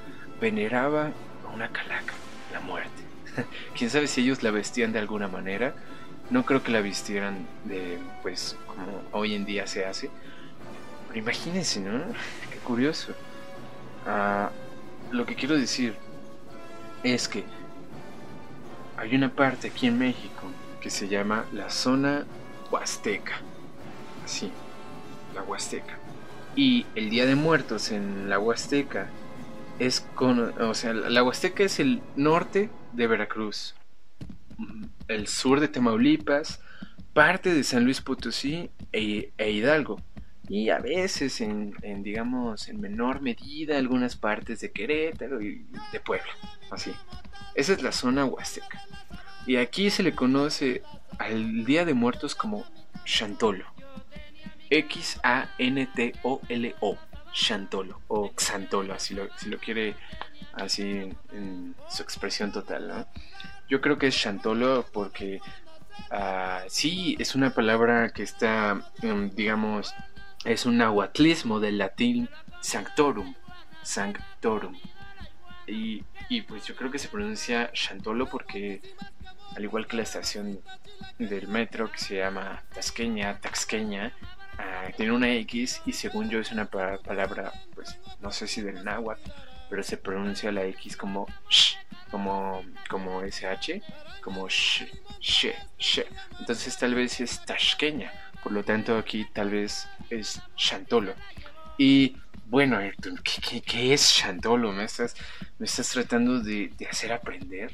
[0.44, 1.12] veneraba
[1.48, 2.14] a una calaca,
[2.52, 3.02] la muerte.
[3.78, 5.74] Quién sabe si ellos la vestían de alguna manera
[6.30, 10.10] no creo que la vistieran de, pues, como hoy en día se hace.
[11.08, 12.00] Pero imagínense, ¿no?
[12.52, 13.14] Qué curioso.
[14.06, 14.50] Ah,
[15.12, 15.96] lo que quiero decir
[17.04, 17.46] es que
[18.98, 20.44] hay una parte aquí en México
[20.82, 22.26] que se llama la zona
[22.70, 23.40] huasteca.
[24.26, 24.52] Así,
[25.34, 25.98] la huasteca.
[26.56, 29.08] Y el Día de Muertos en la huasteca
[29.80, 33.76] es con, o sea, la huasteca es el norte de Veracruz
[35.08, 36.62] el sur de Tamaulipas,
[37.14, 40.02] parte de San Luis Potosí e, e Hidalgo
[40.50, 46.32] y a veces en, digamos en menor medida algunas partes de Querétaro y de Puebla
[46.70, 46.92] así
[47.56, 48.82] esa es la zona huasteca
[49.46, 50.82] Y aquí se le conoce
[51.18, 52.66] al Día de Muertos como
[53.06, 53.66] Chantolo.
[54.70, 55.38] X-A-N-T-O-L-O.
[57.34, 59.96] Chantolo o Xantolo, si lo, si lo quiere
[60.54, 63.08] así en, su expresión total.
[63.68, 65.40] Yo creo que es Chantolo porque
[66.12, 69.94] uh, sí es una palabra que está, em, digamos,
[70.46, 72.30] es un nahuatlismo del latín
[72.62, 73.34] sanctorum.
[73.82, 74.76] Sanctorum.
[75.66, 78.82] Y, y, pues yo creo que se pronuncia Chantolo porque
[79.56, 80.62] al igual que la estación
[81.20, 84.14] del metro que se llama Tasqueña, Taxqueña,
[84.58, 88.84] ah, tiene una X y según yo es una palabra, pues no sé si del
[88.84, 89.32] náhuatl,
[89.70, 91.76] pero se pronuncia la X como sh,
[92.12, 93.82] como, como SH,
[94.22, 94.86] como sh,
[95.20, 96.02] sh, sh.
[96.40, 98.12] Entonces tal vez es Tasqueña,
[98.44, 101.14] por lo tanto aquí tal vez es Chantolo.
[101.78, 102.80] Y bueno,
[103.24, 104.72] ¿qué, qué, es Chantolo?
[104.72, 105.16] ¿Me estás,
[105.58, 107.72] me estás tratando de, de hacer aprender?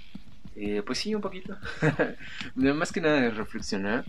[0.55, 1.57] Eh, pues sí, un poquito.
[2.55, 4.05] Más que nada de reflexionar.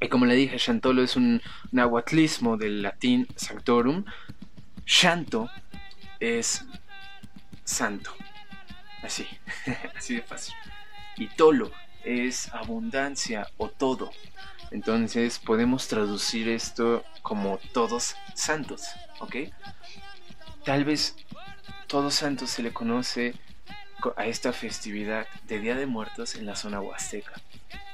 [0.00, 4.04] Y como le dije, Chantolo es un nahuatlismo del latín sanctorum.
[4.86, 5.50] Shanto
[6.18, 6.64] es
[7.64, 8.12] santo.
[9.02, 9.26] Así,
[9.96, 10.54] así de fácil.
[11.16, 11.70] Y tolo
[12.04, 14.10] es abundancia o todo.
[14.70, 18.86] Entonces podemos traducir esto como todos santos,
[19.18, 19.36] ¿ok?
[20.64, 21.16] Tal vez
[21.86, 23.34] todos santos se le conoce
[24.16, 27.32] a esta festividad de Día de Muertos en la zona huasteca.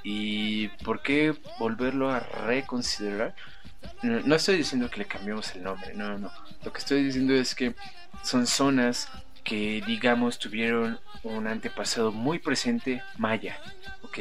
[0.09, 3.35] ¿Y por qué volverlo a reconsiderar?
[4.05, 6.31] No estoy diciendo que le cambiemos el nombre, no, no.
[6.65, 7.75] Lo que estoy diciendo es que
[8.23, 9.09] son zonas
[9.43, 13.59] que, digamos, tuvieron un antepasado muy presente maya,
[14.03, 14.19] ¿ok?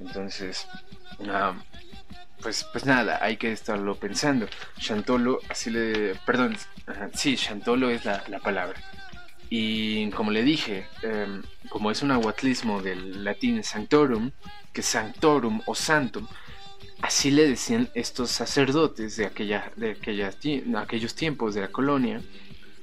[0.00, 0.66] Entonces,
[2.40, 4.48] pues, pues nada, hay que estarlo pensando.
[4.78, 6.14] Chantolo, así le.
[6.24, 6.56] Perdón,
[7.12, 8.80] sí, Chantolo es la, la palabra.
[9.50, 14.30] Y como le dije, em, como es un aguatlismo del latín sanctorum,
[14.72, 16.26] que sanctorum o santum,
[17.00, 19.96] así le decían estos sacerdotes de, aquella, de
[20.76, 22.20] aquellos tiempos de la colonia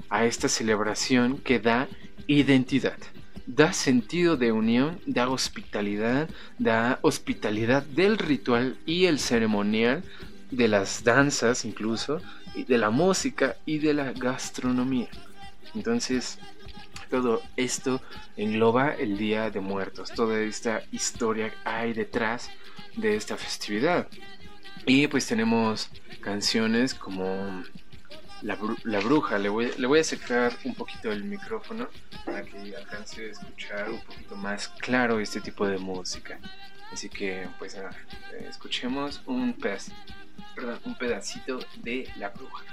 [0.09, 1.87] a esta celebración que da
[2.27, 2.97] identidad,
[3.45, 10.03] da sentido de unión, da hospitalidad, da hospitalidad del ritual y el ceremonial,
[10.51, 12.21] de las danzas incluso,
[12.55, 15.09] de la música y de la gastronomía.
[15.73, 16.39] Entonces,
[17.15, 18.01] todo esto
[18.35, 22.49] engloba el Día de Muertos, toda esta historia hay detrás
[22.97, 24.09] de esta festividad.
[24.85, 27.63] Y pues tenemos canciones como
[28.41, 28.57] La,
[28.99, 31.87] Bruja, le voy, le voy a acercar un poquito el micrófono
[32.25, 36.37] para que alcance a escuchar un poquito más claro este tipo de música.
[36.91, 37.91] Así que pues nada,
[38.49, 39.55] escuchemos un,
[40.83, 42.65] un pedacito de La Bruja.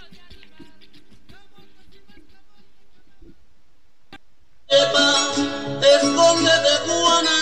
[5.82, 7.38] Escóndete Juana,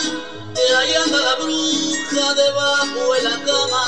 [0.55, 3.85] que ahí anda la bruja debajo de la cama.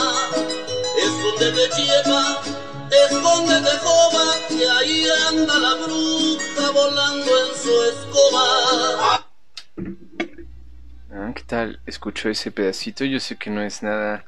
[0.99, 2.43] Escóndete Chepa,
[3.07, 9.27] escóndete Jova, que ahí anda la bruja volando en su escoba.
[11.15, 11.81] Ah, ¿Qué tal?
[11.87, 14.25] Escucho ese pedacito, yo sé que no es nada,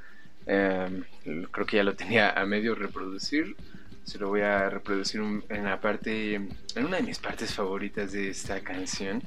[0.47, 1.03] eh,
[1.51, 3.57] creo que ya lo tenía a medio reproducir,
[4.05, 8.31] se lo voy a reproducir en la parte, en una de mis partes favoritas de
[8.31, 9.23] esta canción.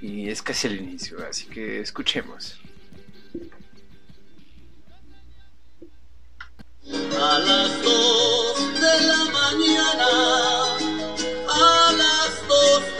[0.00, 2.58] Y es casi el inicio, así que escuchemos.
[6.86, 10.08] A las dos de la mañana,
[11.48, 12.99] a las dos de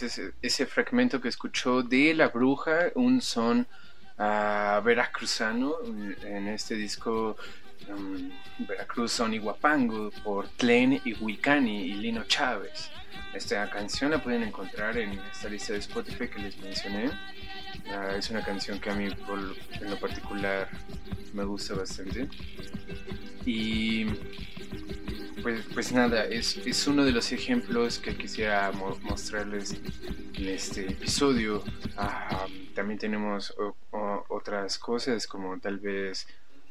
[0.00, 3.66] Entonces, ese fragmento que escuchó de La Bruja, un son
[4.16, 5.74] uh, veracruzano
[6.22, 7.36] en este disco
[7.88, 12.92] um, Veracruz Son y Guapango por Tlen y Wicani y Lino Chávez.
[13.34, 17.08] Esta canción la pueden encontrar en esta lista de Spotify que les mencioné.
[17.86, 20.68] Uh, es una canción que a mí en lo particular
[21.34, 22.28] me gusta bastante.
[23.44, 24.06] Y
[25.42, 29.76] pues, pues nada, es, es, uno de los ejemplos que quisiera mo mostrarles
[30.34, 31.62] en este episodio.
[32.74, 33.54] También tenemos
[34.28, 36.26] otras cosas como tal vez,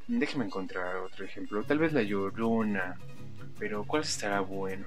[0.08, 2.96] déjenme encontrar otro ejemplo, tal vez la llorona,
[3.60, 4.86] pero ¿cuál estará bueno?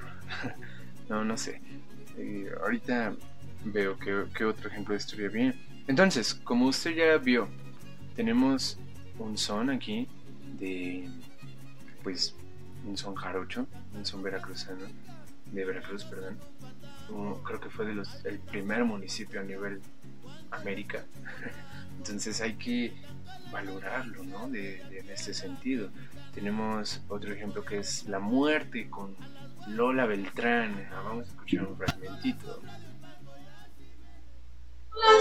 [1.09, 1.61] no, no sé.
[2.17, 3.15] Eh, ahorita
[3.65, 5.55] veo que, que otro ejemplo estaría bien.
[5.87, 7.49] Entonces, como usted ya vio,
[8.15, 8.79] tenemos
[9.19, 10.09] un son aquí
[10.59, 11.09] de
[12.03, 12.35] pues
[12.91, 14.85] un son jarocho, un son veracruzano,
[15.53, 16.39] de Veracruz, perdón.
[17.45, 19.81] creo que fue de el primer municipio a nivel
[20.51, 21.05] América.
[21.99, 22.93] Entonces hay que
[23.53, 24.49] valorarlo, ¿no?
[24.49, 25.91] De, en este sentido.
[26.35, 29.15] Tenemos otro ejemplo que es La Muerte con
[29.69, 30.89] Lola Beltrán.
[30.93, 32.61] Ah, vamos a escuchar un fragmentito.
[34.95, 35.21] La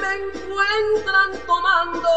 [0.00, 2.10] me encuentran tomando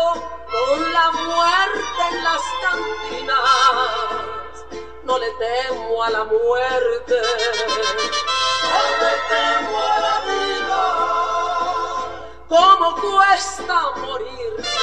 [0.52, 4.66] con la muerte en las cantinas.
[5.04, 7.22] No le temo a la muerte,
[8.64, 10.84] no le temo a la vida.
[12.48, 14.80] Cómo cuesta morirse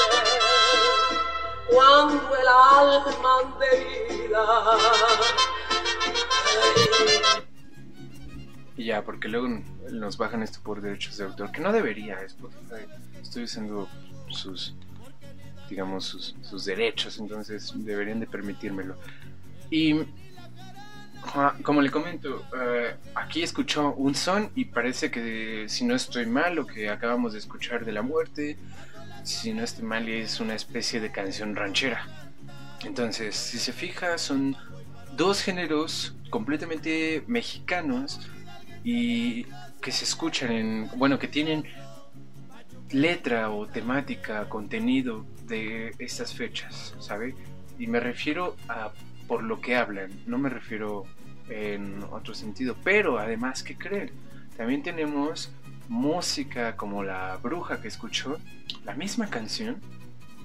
[1.70, 4.78] cuando el alma vida
[8.82, 9.48] y ya, porque luego
[9.90, 12.18] nos bajan esto por derechos de autor, que no debería,
[13.22, 13.88] Estoy usando
[14.28, 14.74] sus,
[15.70, 18.96] digamos, sus, derechos, entonces deberían de permitírmelo.
[19.70, 20.00] Y
[21.62, 26.56] como le comento, eh, aquí escuchó un son y parece que si no estoy mal,
[26.56, 28.56] lo que acabamos de escuchar de la muerte,
[29.22, 32.04] si no estoy mal, es una especie de canción ranchera.
[32.84, 34.56] Entonces, si se fija, son
[35.16, 38.18] dos géneros completamente mexicanos
[38.84, 39.46] y
[39.80, 41.64] que se escuchan en, bueno, que tienen
[42.90, 47.34] letra o temática, contenido de estas fechas, ¿sabe?
[47.78, 48.92] Y me refiero a
[49.26, 51.04] por lo que hablan, no me refiero
[51.48, 54.10] en otro sentido, pero además, ¿qué creen?
[54.56, 55.50] También tenemos
[55.88, 58.38] música como La Bruja que escuchó,
[58.84, 59.80] la misma canción,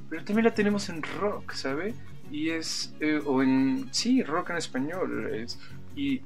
[0.10, 1.94] pero también la tenemos en rock, ¿sabe?
[2.32, 5.60] Y es, eh, o en, sí, rock en español, es,
[5.96, 6.22] y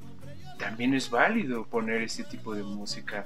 [0.62, 3.26] también es válido poner este tipo de música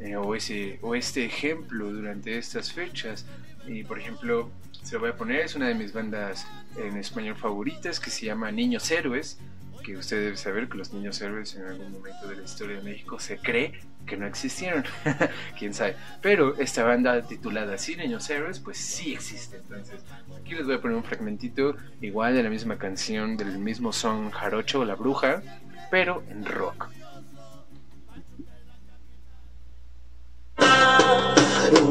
[0.00, 3.24] eh, o, ese, o este ejemplo durante estas fechas.
[3.68, 4.50] Y por ejemplo,
[4.82, 6.44] se lo voy a poner, es una de mis bandas
[6.76, 9.38] en español favoritas que se llama Niños Héroes,
[9.82, 12.82] que usted debe saber que los niños héroes en algún momento de la historia de
[12.82, 14.84] México se cree que no existieron,
[15.58, 15.96] quién sabe.
[16.20, 19.56] Pero esta banda titulada así, Niños Héroes, pues sí existe.
[19.56, 20.02] Entonces,
[20.40, 24.30] aquí les voy a poner un fragmentito igual de la misma canción, del mismo son
[24.30, 25.42] Jarocho, La Bruja,
[25.92, 26.88] pero en rock.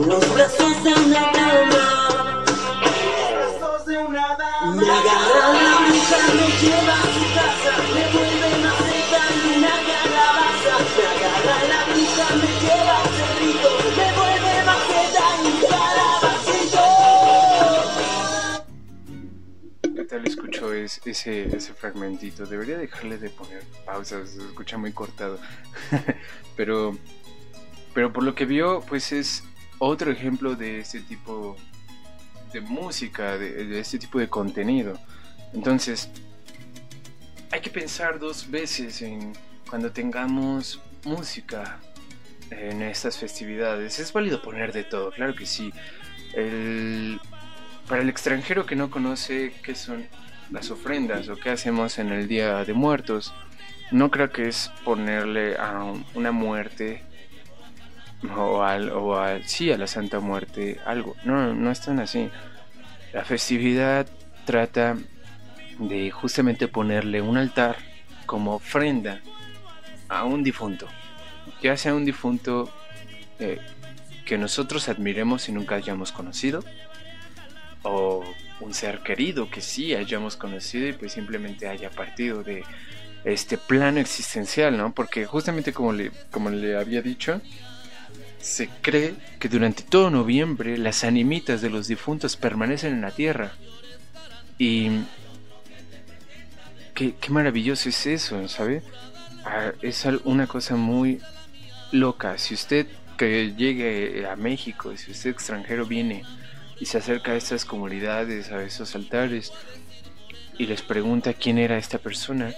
[0.07, 2.43] Los brazos de una dama,
[3.85, 7.10] de una dama, me agarra la bruja, me lleva
[20.91, 22.45] escucho ese, ese fragmentito?
[22.45, 25.39] Debería dejarle de poner pausas, se escucha muy cortado,
[26.55, 26.97] pero...
[27.93, 29.43] Pero por lo que vio, pues es
[29.79, 31.57] otro ejemplo de este tipo
[32.53, 34.99] de música, de, este tipo de contenido.
[35.53, 36.09] Entonces,
[37.51, 39.33] hay que pensar dos veces en
[39.69, 41.79] cuando tengamos música
[42.49, 43.99] en estas festividades.
[43.99, 45.73] Es válido poner de todo, claro que sí.
[47.87, 50.07] para el extranjero que no conoce qué son
[50.51, 53.33] las ofrendas o qué hacemos en el Día de Muertos,
[53.91, 57.03] no creo que es ponerle a una muerte
[58.35, 61.15] o al, o al, sí, a la Santa Muerte, algo.
[61.25, 62.29] No, no es tan así.
[63.13, 64.07] La festividad
[64.45, 64.97] trata
[65.79, 67.77] de justamente ponerle un altar
[68.25, 69.21] como ofrenda
[70.07, 70.87] a un difunto,
[71.61, 72.71] ya sea un difunto
[73.39, 73.59] eh,
[74.25, 76.63] que nosotros admiremos y nunca hayamos conocido,
[77.83, 78.23] o
[78.61, 82.63] un ser querido que sí hayamos conocido y pues simplemente haya partido de
[83.23, 84.93] este plano existencial, ¿no?
[84.93, 87.41] Porque justamente como le, como le había dicho,
[88.39, 93.53] se cree que durante todo noviembre las animitas de los difuntos permanecen en la tierra.
[94.57, 94.89] Y
[96.93, 98.83] qué, maravilloso es eso, ¿sabe?
[99.45, 101.19] Ah, es una cosa muy
[101.91, 102.37] loca.
[102.37, 102.87] Si usted
[103.17, 106.23] que llegue a México, si usted extranjero viene
[106.81, 109.53] y se acerca a estas comunidades, a esos altares,
[110.57, 112.55] y les pregunta quién era esta persona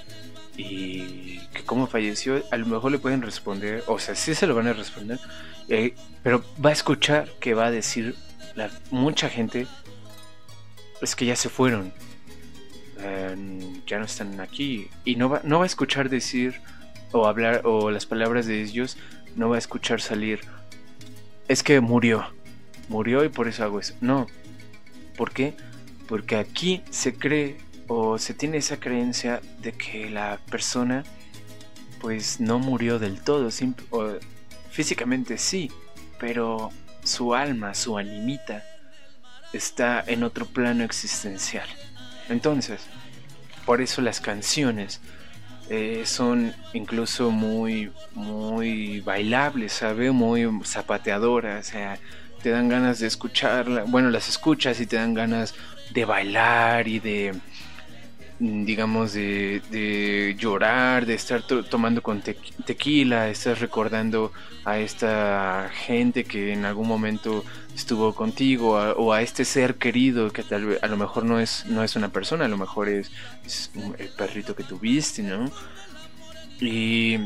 [0.55, 4.55] y que cómo falleció, a lo mejor le pueden responder, o sea, sí se lo
[4.55, 5.19] van a responder,
[5.67, 5.93] eh,
[6.23, 8.15] pero va a escuchar que va a decir
[8.91, 9.67] mucha gente
[11.01, 11.91] es que ya se fueron,
[12.99, 13.35] eh,
[13.85, 16.61] ya no están aquí y no va, no va a escuchar decir
[17.11, 18.95] o hablar o las palabras de ellos
[19.35, 20.39] no va a escuchar salir
[21.49, 22.25] es que murió,
[22.89, 23.95] murió y por eso hago eso.
[24.01, 24.27] No,
[25.17, 25.55] ¿por qué?
[26.07, 27.57] Porque aquí se cree
[27.87, 31.03] o se tiene esa creencia de que la persona
[31.99, 33.49] pues no murió del todo,
[33.91, 34.13] o,
[34.69, 35.71] físicamente sí,
[36.19, 36.69] pero
[37.03, 38.65] su alma, su animita,
[39.53, 41.67] está en otro plano existencial.
[42.27, 42.81] Entonces,
[43.65, 44.99] por eso las canciones
[45.69, 50.11] eh, son incluso muy, muy bailables, ¿sabe?
[50.11, 51.99] Muy zapateadoras, o sea,
[52.43, 55.55] te dan ganas de escucharla, bueno, las escuchas y te dan ganas
[55.91, 57.33] de bailar y de,
[58.37, 64.33] digamos, de, llorar, de estar tomando con tequila, estás recordando
[64.65, 70.43] a esta gente que en algún momento estuvo contigo o a este ser querido que
[70.43, 73.11] tal vez a lo mejor no es no es una persona a lo mejor es,
[73.97, 75.51] el perrito que tuviste no
[76.61, 77.17] y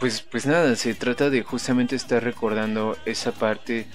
[0.00, 3.86] pues pues nada se trata de justamente estar recordando esa parte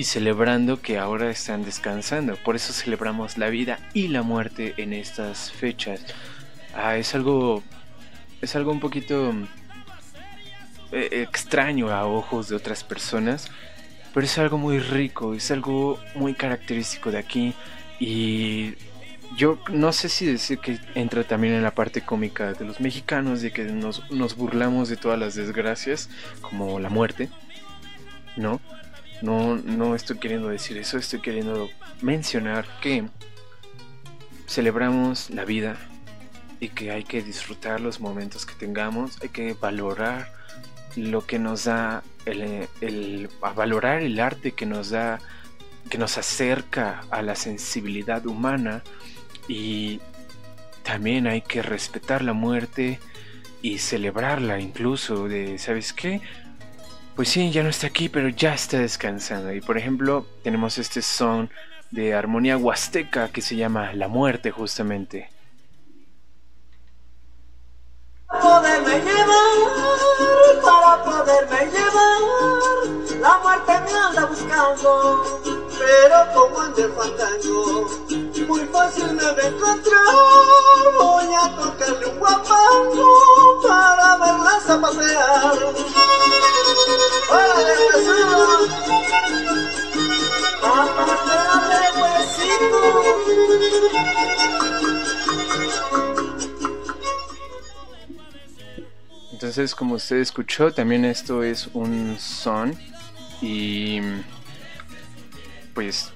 [0.00, 2.36] y celebrando que ahora están descansando.
[2.36, 6.00] Por eso celebramos la vida y la muerte en estas fechas.
[6.74, 7.62] Ah, es algo
[8.40, 9.34] es algo un poquito
[10.92, 13.50] eh, extraño a ojos de otras personas
[14.12, 17.54] pero es algo muy rico, es algo muy característico de aquí.
[18.00, 18.74] Y
[19.36, 23.40] yo no sé si decir que entra también en la parte cómica de los mexicanos,
[23.42, 26.08] de que nos, burlamos de todas las desgracias,
[26.40, 27.28] como la muerte,
[28.36, 28.60] ¿no?
[29.22, 31.68] No, no estoy queriendo decir eso, estoy queriendo
[32.00, 33.04] mencionar que
[34.46, 35.76] celebramos la vida
[36.58, 40.32] y que hay que disfrutar los momentos que tengamos, hay que valorar
[40.96, 45.20] lo que nos da el, a valorar el arte que nos da,
[45.88, 48.82] que nos acerca a la sensibilidad humana
[49.48, 50.00] y
[50.82, 53.00] también hay que respetar la muerte
[53.62, 56.20] y celebrarla incluso de, ¿sabes qué?
[57.20, 59.52] Pues sí, ya no está aquí, pero ya está descansando.
[59.52, 61.50] Y por ejemplo, tenemos este son
[61.90, 65.28] de armonía huasteca que se llama La muerte justamente.
[68.26, 72.20] Poderme llevar, para poderme llevar,
[73.20, 75.42] la muerte me anda buscando,
[75.78, 80.14] pero como anda el fandango, muy fácil me va a encontrar,
[80.98, 85.58] voy a tocarle un guapango para verla zapatear.
[87.30, 88.40] ¡Órale, huesito!
[90.60, 92.80] ¡Zapateale, huesito!
[99.32, 102.76] Entonces, como usted escuchó, también esto es un son
[103.40, 104.00] y
[105.72, 106.12] pues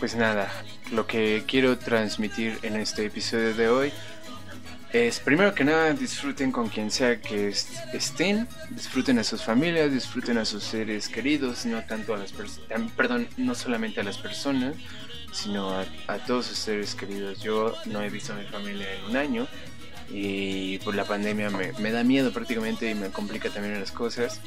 [0.00, 0.50] pues nada,
[0.92, 3.92] lo que quiero transmitir en este episodio de hoy
[4.92, 7.48] es primero que nada disfruten con quien sea que
[7.92, 12.32] estén, disfruten a sus familias, disfruten a sus seres queridos, no tanto a las
[12.96, 14.74] perdón, no solamente a las personas,
[15.32, 15.84] sino a,
[16.26, 17.42] todos sus seres queridos.
[17.42, 19.46] Yo no he visto a mi familia en un año
[20.08, 24.40] y por la pandemia me, da miedo prácticamente y me complica también las cosas.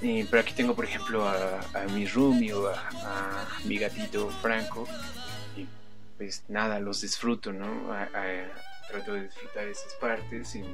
[0.00, 1.60] pero aquí tengo, por ejemplo, a,
[1.94, 4.88] mi roomie o a, mi gatito Franco
[6.16, 7.94] pues nada, los disfruto, ¿no?
[8.88, 10.64] trato de disfrutar esas partes y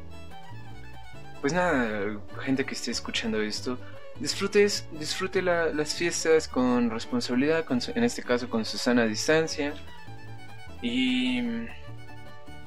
[1.40, 3.78] pues nada, gente que esté escuchando esto,
[4.20, 7.64] disfrutes, disfrute las fiestas con responsabilidad,
[7.94, 9.74] en este caso con Susana a distancia
[10.82, 11.40] y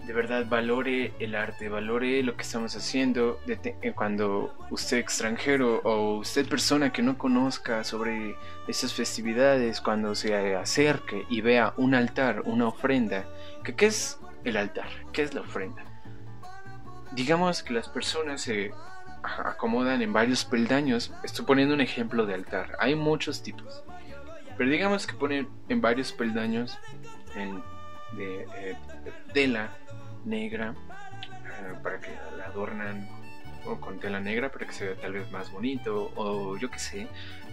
[0.06, 3.40] de verdad valore el arte, valore lo que estamos haciendo.
[3.48, 8.36] Eh, cuando usted extranjero o usted persona que no conozca sobre
[8.68, 13.26] estas festividades, cuando se acerque y vea un altar, una ofrenda,
[13.64, 14.90] ¿qué es el altar?
[15.12, 15.84] ¿Qué es la ofrenda?
[17.14, 18.72] Digamos que las personas se
[19.24, 21.14] acomodan en varios peldaños.
[21.24, 22.78] Estoy poniendo un ejemplo de altar.
[22.80, 23.84] Hay muchos tipos.
[24.58, 26.78] Pero digamos que ponen en varios peldaños
[28.14, 28.76] de, eh,
[29.34, 29.70] tela
[30.24, 30.76] negra
[31.24, 33.08] eh, para que la adornan
[33.66, 36.80] o con tela negra para que se vea tal vez más bonito o yo qué
[36.80, 37.08] sé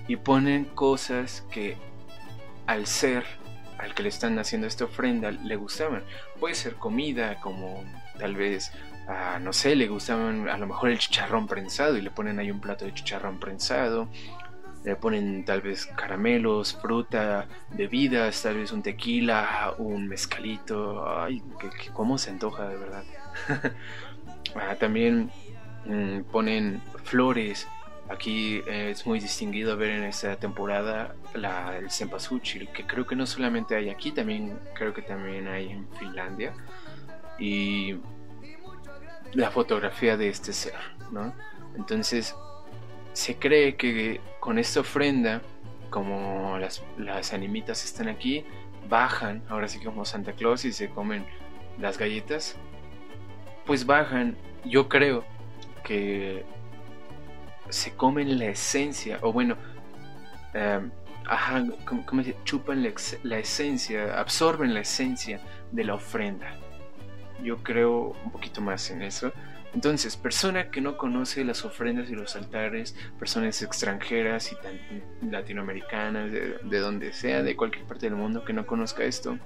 [0.09, 1.77] y ponen cosas que
[2.67, 3.25] al ser
[3.79, 6.05] al que le están haciendo esta ofrenda le gustaban.
[6.39, 7.85] Puede ser comida como
[8.19, 8.73] tal vez
[9.09, 12.51] ah, no sé le gustaban a lo mejor el chicharrón prensado y le ponen ahí
[12.51, 14.09] un plato de chicharrón prensado
[14.85, 21.09] le ponen tal vez caramelos, fruta, bebidas, tal vez un tequila, un mezcalito.
[21.09, 23.05] Ay, que, cómo se antoja de verdad.
[24.55, 25.31] Ah, también
[25.87, 27.67] mm, ponen flores.
[28.11, 33.25] Aquí es muy distinguido ver en esta temporada la, el cempasúchil, que creo que no
[33.25, 36.53] solamente hay aquí, también creo que también hay en Finlandia.
[37.39, 37.97] Y
[39.33, 40.75] la fotografía de este ser,
[41.11, 41.35] ¿no?
[41.75, 42.35] Entonces,
[43.13, 45.43] se cree que con esta ofrenda,
[45.91, 48.45] como las, las animitas están aquí,
[48.89, 51.25] bajan, ahora sí como Santa Claus y se comen
[51.79, 52.57] las galletas,
[53.67, 55.25] pues bajan, yo creo
[55.85, 56.45] que
[57.69, 59.57] se comen la esencia, o bueno,
[60.55, 60.91] em,
[61.27, 61.65] ajá,
[62.07, 62.83] ¿cómo, se chupan
[63.23, 65.41] la, esencia, absorben la esencia
[65.71, 66.55] de la ofrenda.
[67.43, 69.33] Yo creo un poquito más en eso.
[69.75, 76.59] Entonces, persona que no conoce las ofrendas y los altares, personas extranjeras y latinoamericanas, de,
[76.63, 79.39] de, donde sea, de cualquier parte del mundo que no conozca esto,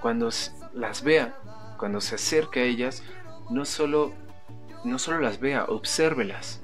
[0.00, 0.30] cuando
[0.74, 1.36] las vea,
[1.76, 3.02] cuando se acerque a ellas,
[3.50, 4.14] no solo,
[4.84, 6.62] no solo las vea, obsérvelas.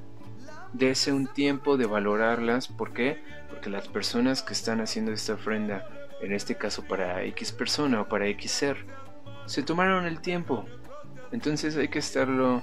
[0.73, 2.69] Dese un tiempo de valorarlas.
[2.69, 3.23] ¿Por qué?
[3.49, 5.89] Porque las personas que están haciendo esta ofrenda,
[6.21, 8.87] en este caso para X persona o para X ser,
[9.47, 10.67] se tomaron el tiempo.
[11.33, 12.63] Entonces hay que estarlo,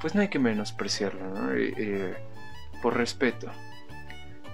[0.00, 1.52] pues no hay que menospreciarlo, ¿no?
[1.52, 2.14] Eh, eh,
[2.82, 3.50] por respeto.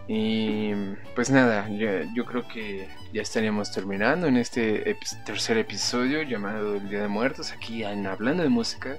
[0.06, 0.72] Y
[1.14, 7.00] pues nada, yo, creo que ya estaríamos terminando en este tercer episodio llamado El Día
[7.00, 8.98] de Muertos, aquí en Hablando de Música.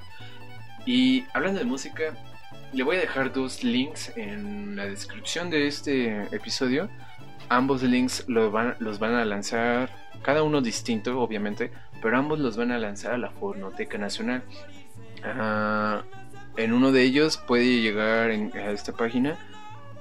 [0.85, 2.15] Y hablando de música,
[2.71, 6.89] le voy a dejar dos links en la descripción de este episodio.
[7.49, 9.89] Ambos links van, los van a lanzar,
[10.25, 11.69] cada uno distinto obviamente,
[12.01, 14.41] pero ambos los van a lanzar a la Fonoteca Nacional.
[15.23, 16.01] Ah,
[16.57, 19.37] en uno de ellos puede llegar a esta página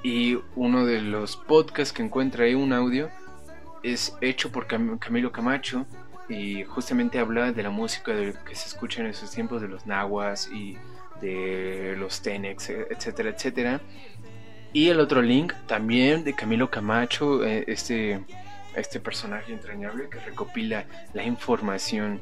[0.02, 3.10] y uno de los podcasts que encuentra ahí, un audio,
[3.82, 5.84] es hecho por Camilo Camacho
[6.30, 8.14] y justamente habla de la música
[8.46, 10.78] que se escucha en esos tiempos de los nahuas y
[11.20, 13.82] de los Tenex, etcétera, etcétera.
[14.72, 18.24] Y el otro link también de Camilo Camacho, eh, este,
[18.76, 22.20] este personaje entrañable que recopila la información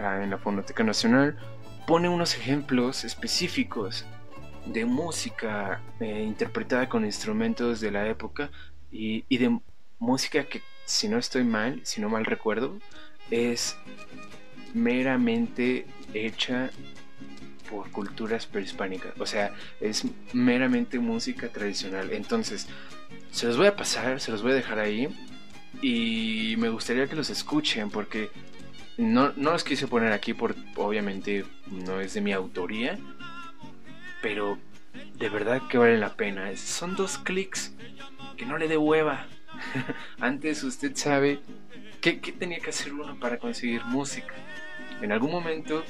[0.00, 1.36] ah, en la Fonoteca Nacional,
[1.86, 4.04] pone unos ejemplos específicos
[4.66, 8.50] de música eh, interpretada con instrumentos de la época
[8.90, 9.60] y, de
[9.98, 12.78] música que, si no estoy mal, si no mal recuerdo,
[13.30, 13.76] es
[14.74, 16.70] meramente hecha
[17.70, 19.12] por culturas prehispánicas.
[19.18, 22.12] O sea, es meramente música tradicional.
[22.12, 22.68] Entonces,
[23.30, 25.08] se los voy a pasar, se los voy a dejar ahí.
[25.82, 28.30] Y me gustaría que los escuchen porque
[28.96, 32.98] no, no los quise poner aquí porque obviamente no es de mi autoría
[34.26, 34.58] pero
[35.18, 36.50] de verdad que vale la pena.
[36.56, 37.72] Son dos clics
[38.36, 39.26] que no le dé hueva.
[40.20, 41.38] Antes usted sabe
[42.00, 44.34] qué, tenía que hacer uno para conseguir música.
[45.00, 45.84] En algún momento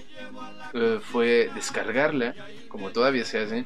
[0.75, 2.35] eh, fue descargarla,
[2.69, 3.65] como todavía se hace.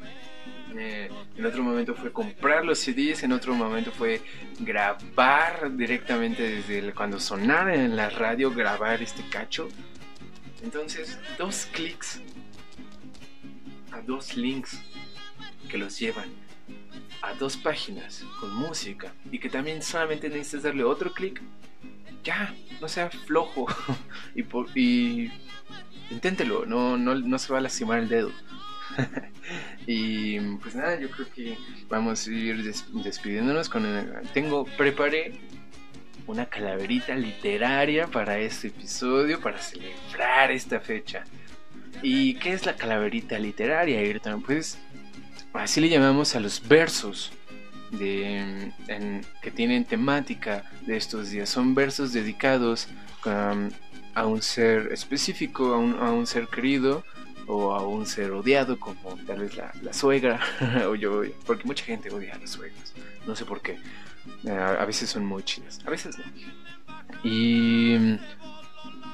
[0.76, 4.22] Eh, en otro momento fue comprar los CDs, en otro momento fue
[4.60, 9.68] grabar directamente desde cuando sonara en la radio, grabar este cacho.
[10.62, 12.20] Entonces, dos clics
[13.92, 14.80] a dos links
[15.68, 16.28] que los llevan
[17.22, 21.40] a dos páginas con música y que también solamente necesitas darle otro clic,
[22.24, 23.66] ya, no sea flojo
[24.34, 25.30] y, por, y
[26.10, 28.30] inténtelo, no, no, no se va a lastimar el dedo.
[29.86, 33.84] y pues nada, yo creo que vamos a ir despidiéndonos con
[34.32, 35.40] tengo preparé
[36.26, 41.24] una calaverita literaria para este episodio para celebrar esta fecha.
[42.02, 44.40] ¿Y qué es la calaverita literaria, Ayrton?
[44.42, 44.78] Pues
[45.52, 47.32] así le llamamos a los versos
[47.90, 48.72] de,
[49.42, 51.48] que tienen temática de estos días.
[51.48, 52.88] Son versos dedicados
[53.26, 53.70] um,
[54.14, 57.04] a un ser específico, a un, ser querido
[57.50, 60.40] o a un ser odiado, como tal vez la, suegra,
[60.88, 62.94] o yo, porque mucha gente odia a las suegras,
[63.26, 63.78] no sé por qué.
[64.44, 66.24] Eh, a veces son muy chidas, a veces no.
[67.24, 68.18] Y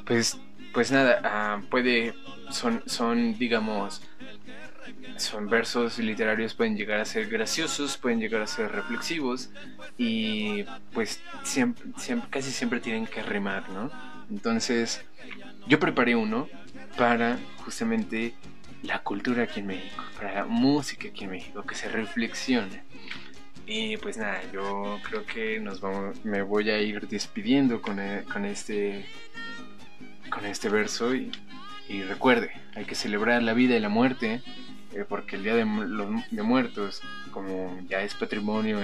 [0.05, 0.39] pues,
[0.74, 2.14] pues nada, ah, puede
[2.51, 4.03] son, son, digamos,
[5.16, 9.49] son versos literarios, pueden llegar a ser graciosos, pueden llegar a ser reflexivos
[9.97, 13.91] y pues siempre, siempre, casi siempre tienen que rimar, ¿no?
[14.30, 15.03] Entonces,
[15.66, 16.49] yo preparé uno
[16.97, 18.34] para justamente
[18.82, 22.82] la cultura aquí en México, para la música aquí en México, que se reflexione.
[23.66, 28.22] Y pues nada, yo creo que nos vamos, me voy a ir despidiendo con, e,
[28.24, 29.07] con este
[30.30, 31.30] con este verso y
[31.88, 34.42] y recuerde, hay que celebrar la vida y la muerte,
[34.92, 38.80] eh, porque el Día de, Muertos, como ya es patrimonio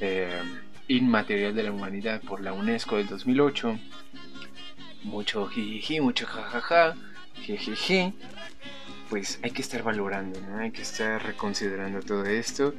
[0.00, 0.42] eh,
[0.88, 3.78] inmaterial de la humanidad por la UNESCO del 2008,
[5.04, 6.94] mucho jijiji, mucho jajaja,
[7.42, 8.12] jejeje,
[9.08, 10.58] pues hay que estar valorando, ¿no?
[10.58, 12.74] hay que estar reconsiderando todo esto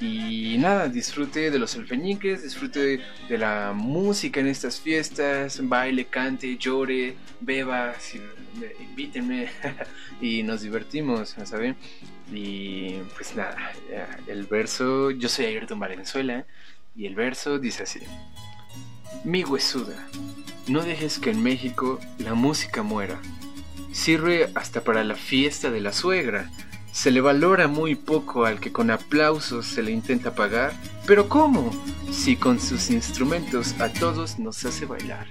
[0.00, 6.56] y nada, disfrute de los alfeñiques, disfrute de la música en estas fiestas, baile, cante,
[6.56, 7.94] llore, beba,
[8.80, 9.48] invítenme
[10.20, 11.76] y nos divertimos, ¿saben?
[12.32, 13.72] Y pues nada,
[14.26, 16.46] el verso, yo soy Ayrton Valenzuela
[16.96, 18.00] y el verso dice así.
[19.24, 20.08] Mi huesuda,
[20.66, 23.20] no dejes que en México la música muera.
[23.92, 26.50] Sirve hasta para la fiesta de la suegra
[26.92, 30.74] se le valora muy poco al que con aplausos se le intenta pagar
[31.06, 31.70] Pero ¿cómo?
[32.10, 35.26] Si con sus instrumentos a todos nos hace bailar.